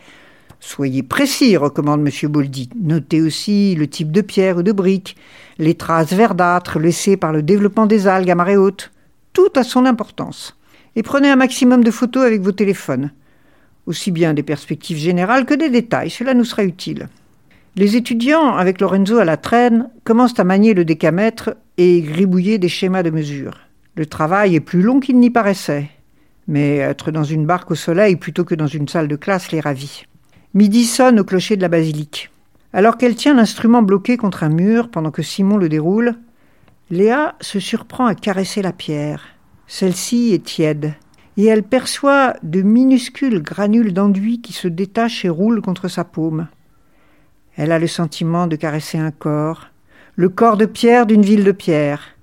Soyez 0.60 1.04
précis, 1.04 1.56
recommande 1.56 2.02
M. 2.02 2.32
Boldy. 2.32 2.68
Notez 2.82 3.22
aussi 3.22 3.76
le 3.76 3.88
type 3.88 4.12
de 4.12 4.22
pierre 4.22 4.58
ou 4.58 4.64
de 4.64 4.72
brique, 4.72 5.16
les 5.60 5.76
traces 5.76 6.14
verdâtres 6.14 6.80
laissées 6.80 7.16
par 7.16 7.32
le 7.32 7.44
développement 7.44 7.86
des 7.86 8.08
algues 8.08 8.32
à 8.32 8.36
marée 8.36 8.58
haute. 8.58 8.92
Tout 9.34 9.52
a 9.56 9.64
son 9.64 9.86
importance. 9.86 10.58
Et 10.96 11.04
prenez 11.04 11.30
un 11.30 11.36
maximum 11.36 11.84
de 11.84 11.92
photos 11.92 12.26
avec 12.26 12.42
vos 12.42 12.52
téléphones. 12.52 13.12
Aussi 13.86 14.10
bien 14.10 14.34
des 14.34 14.44
perspectives 14.44 14.98
générales 14.98 15.46
que 15.46 15.54
des 15.54 15.70
détails, 15.70 16.10
cela 16.10 16.34
nous 16.34 16.44
sera 16.44 16.64
utile. 16.64 17.08
Les 17.76 17.96
étudiants, 17.96 18.56
avec 18.56 18.82
Lorenzo 18.82 19.20
à 19.20 19.26
la 19.26 19.38
traîne, 19.38 19.92
commencent 20.04 20.40
à 20.40 20.44
manier 20.44 20.74
le 20.74 20.86
décamètre 20.86 21.56
et 21.78 22.02
gribouiller 22.02 22.58
des 22.58 22.68
schémas 22.68 23.04
de 23.04 23.12
mesure. 23.12 23.69
Le 24.00 24.06
travail 24.06 24.56
est 24.56 24.62
plus 24.62 24.82
long 24.82 25.02
qu'il 25.02 25.20
n'y 25.20 25.30
paraissait, 25.30 25.90
mais 26.48 26.78
être 26.78 27.12
dans 27.12 27.26
une 27.26 27.46
barque 27.46 27.72
au 27.72 27.76
soleil 27.76 28.16
plutôt 28.16 28.46
que 28.46 28.56
dans 28.56 28.66
une 28.66 28.88
salle 28.88 29.10
de 29.10 29.18
classe 29.18 29.52
les 29.52 29.60
ravit. 29.60 30.06
Midi 30.54 30.86
sonne 30.86 31.20
au 31.20 31.26
clocher 31.26 31.58
de 31.58 31.62
la 31.62 31.68
basilique. 31.68 32.32
Alors 32.72 32.96
qu'elle 32.96 33.16
tient 33.16 33.34
l'instrument 33.34 33.82
bloqué 33.82 34.16
contre 34.16 34.44
un 34.44 34.50
mur 34.50 34.90
pendant 34.90 35.12
que 35.12 35.22
Simon 35.22 35.58
le 35.58 35.68
déroule, 35.68 36.16
Léa 36.90 37.36
se 37.42 37.60
surprend 37.60 38.06
à 38.06 38.16
caresser 38.16 38.62
la 38.62 38.72
pierre. 38.72 39.22
Celle-ci 39.68 40.34
est 40.34 40.46
tiède, 40.46 40.94
et 41.36 41.48
elle 41.48 41.64
perçoit 41.64 42.36
de 42.42 42.62
minuscules 42.62 43.44
granules 43.44 43.94
d'enduit 43.94 44.40
qui 44.40 44.54
se 44.54 44.70
détachent 44.70 45.26
et 45.26 45.30
roulent 45.30 45.62
contre 45.62 45.90
sa 45.90 46.06
paume. 46.06 46.48
Elle 47.58 47.74
a 47.74 47.80
le 47.80 47.88
sentiment 47.88 48.48
de 48.48 48.56
caresser 48.56 48.98
un 48.98 49.12
corps, 49.12 49.68
le 50.16 50.30
corps 50.30 50.56
de 50.56 50.66
pierre 50.66 51.06
d'une 51.06 51.24
ville 51.24 51.44
de 51.44 51.52
pierre. 51.52 52.16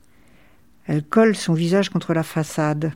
Elle 0.87 1.03
colle 1.03 1.35
son 1.35 1.53
visage 1.53 1.91
contre 1.91 2.15
la 2.15 2.23
façade. 2.23 2.93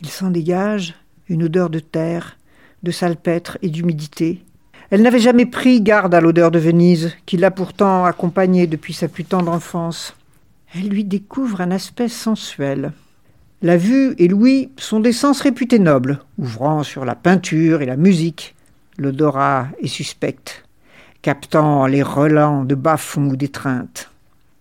Il 0.00 0.08
s'en 0.08 0.30
dégage 0.30 0.94
une 1.28 1.44
odeur 1.44 1.70
de 1.70 1.78
terre, 1.78 2.38
de 2.82 2.90
salpêtre 2.90 3.58
et 3.62 3.68
d'humidité. 3.68 4.42
Elle 4.90 5.02
n'avait 5.02 5.18
jamais 5.18 5.46
pris 5.46 5.80
garde 5.80 6.14
à 6.14 6.20
l'odeur 6.20 6.50
de 6.50 6.58
Venise, 6.58 7.14
qui 7.26 7.36
l'a 7.36 7.50
pourtant 7.50 8.04
accompagnée 8.04 8.66
depuis 8.66 8.92
sa 8.92 9.08
plus 9.08 9.24
tendre 9.24 9.52
enfance. 9.52 10.14
Elle 10.74 10.88
lui 10.88 11.04
découvre 11.04 11.60
un 11.60 11.70
aspect 11.70 12.08
sensuel. 12.08 12.92
La 13.60 13.76
vue 13.76 14.14
et 14.18 14.26
l'ouïe 14.26 14.70
sont 14.76 15.00
des 15.00 15.12
sens 15.12 15.40
réputés 15.40 15.78
nobles, 15.78 16.20
ouvrant 16.38 16.82
sur 16.82 17.04
la 17.04 17.14
peinture 17.14 17.80
et 17.82 17.86
la 17.86 17.96
musique. 17.96 18.54
L'odorat 18.98 19.68
est 19.80 19.86
suspecte, 19.86 20.64
captant 21.22 21.86
les 21.86 22.02
relents 22.02 22.64
de 22.64 22.74
bas-fond 22.74 23.28
ou 23.28 23.36
d'étreinte. 23.36 24.10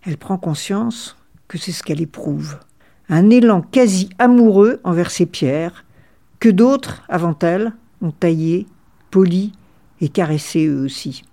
Elle 0.05 0.17
prend 0.17 0.37
conscience 0.37 1.17
que 1.51 1.57
c'est 1.57 1.73
ce 1.73 1.83
qu'elle 1.83 2.01
éprouve. 2.01 2.59
Un 3.09 3.29
élan 3.29 3.61
quasi 3.61 4.07
amoureux 4.19 4.79
envers 4.85 5.11
ces 5.11 5.25
pierres, 5.25 5.83
que 6.39 6.47
d'autres, 6.47 7.03
avant 7.09 7.37
elle, 7.41 7.73
ont 8.01 8.13
taillé, 8.13 8.67
poli 9.09 9.51
et 9.99 10.07
caressé 10.07 10.65
eux 10.67 10.85
aussi. 10.85 11.23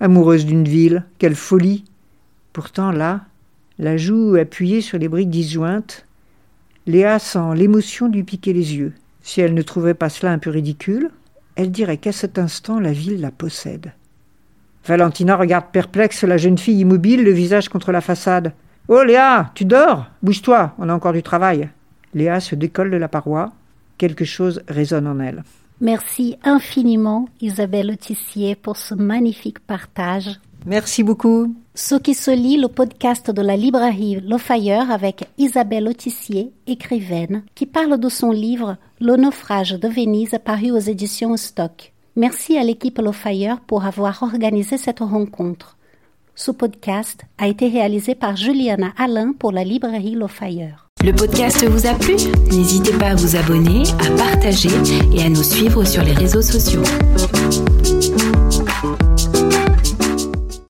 Amoureuse 0.00 0.44
d'une 0.44 0.66
ville, 0.66 1.04
quelle 1.18 1.36
folie 1.36 1.84
Pourtant 2.52 2.90
là, 2.90 3.26
la 3.78 3.96
joue 3.96 4.34
appuyée 4.34 4.80
sur 4.80 4.98
les 4.98 5.06
briques 5.06 5.30
disjointes, 5.30 6.04
Léa 6.88 7.20
sent 7.20 7.54
l'émotion 7.54 8.08
lui 8.08 8.24
piquer 8.24 8.52
les 8.52 8.74
yeux. 8.74 8.92
Si 9.20 9.40
elle 9.40 9.54
ne 9.54 9.62
trouvait 9.62 9.94
pas 9.94 10.08
cela 10.08 10.32
un 10.32 10.38
peu 10.38 10.50
ridicule, 10.50 11.12
elle 11.54 11.70
dirait 11.70 11.98
qu'à 11.98 12.10
cet 12.10 12.40
instant 12.40 12.80
la 12.80 12.92
ville 12.92 13.20
la 13.20 13.30
possède. 13.30 13.92
Valentina 14.84 15.36
regarde 15.36 15.66
perplexe 15.70 16.24
la 16.24 16.38
jeune 16.38 16.58
fille 16.58 16.80
immobile, 16.80 17.22
le 17.22 17.30
visage 17.30 17.68
contre 17.68 17.92
la 17.92 18.00
façade. 18.00 18.52
Oh 18.88 19.02
Léa, 19.04 19.52
tu 19.54 19.64
dors? 19.64 20.06
Bouge-toi, 20.22 20.72
on 20.78 20.88
a 20.88 20.94
encore 20.94 21.12
du 21.12 21.22
travail. 21.22 21.68
Léa 22.14 22.40
se 22.40 22.54
décolle 22.56 22.90
de 22.90 22.96
la 22.96 23.08
paroi. 23.08 23.52
Quelque 23.96 24.24
chose 24.24 24.62
résonne 24.68 25.06
en 25.06 25.20
elle. 25.20 25.44
Merci 25.80 26.36
infiniment 26.42 27.28
Isabelle 27.40 27.90
Autissier 27.92 28.54
pour 28.56 28.76
ce 28.76 28.94
magnifique 28.94 29.60
partage. 29.60 30.40
Merci 30.66 31.02
beaucoup. 31.02 31.54
Ce 31.74 31.94
qui 31.94 32.14
se 32.14 32.30
lit, 32.30 32.56
le 32.56 32.68
podcast 32.68 33.30
de 33.30 33.42
la 33.42 33.56
librairie 33.56 34.20
Le 34.20 34.38
Fayeur 34.38 34.90
avec 34.90 35.24
Isabelle 35.38 35.88
Autissier, 35.88 36.52
écrivaine, 36.66 37.44
qui 37.54 37.66
parle 37.66 37.98
de 37.98 38.08
son 38.08 38.30
livre 38.30 38.76
Le 39.00 39.16
naufrage 39.16 39.72
de 39.72 39.88
Venise 39.88 40.38
paru 40.44 40.70
aux 40.70 40.78
éditions 40.78 41.36
Stock. 41.36 41.92
Merci 42.14 42.58
à 42.58 42.62
l'équipe 42.64 42.98
Le 42.98 43.12
Fayeur 43.12 43.60
pour 43.60 43.84
avoir 43.84 44.22
organisé 44.22 44.76
cette 44.76 45.00
rencontre. 45.00 45.76
Ce 46.44 46.50
podcast 46.50 47.22
a 47.38 47.46
été 47.46 47.68
réalisé 47.68 48.16
par 48.16 48.34
Juliana 48.34 48.92
Alain 48.98 49.32
pour 49.32 49.52
la 49.52 49.62
librairie 49.62 50.18
Fayeur. 50.26 50.88
Le 51.04 51.12
podcast 51.12 51.64
vous 51.64 51.86
a 51.86 51.94
plu? 51.94 52.16
N'hésitez 52.50 52.92
pas 52.98 53.10
à 53.10 53.14
vous 53.14 53.36
abonner, 53.36 53.84
à 54.00 54.10
partager 54.16 54.70
et 55.14 55.22
à 55.22 55.28
nous 55.28 55.44
suivre 55.44 55.84
sur 55.84 56.02
les 56.02 56.14
réseaux 56.14 56.42
sociaux. 56.42 56.82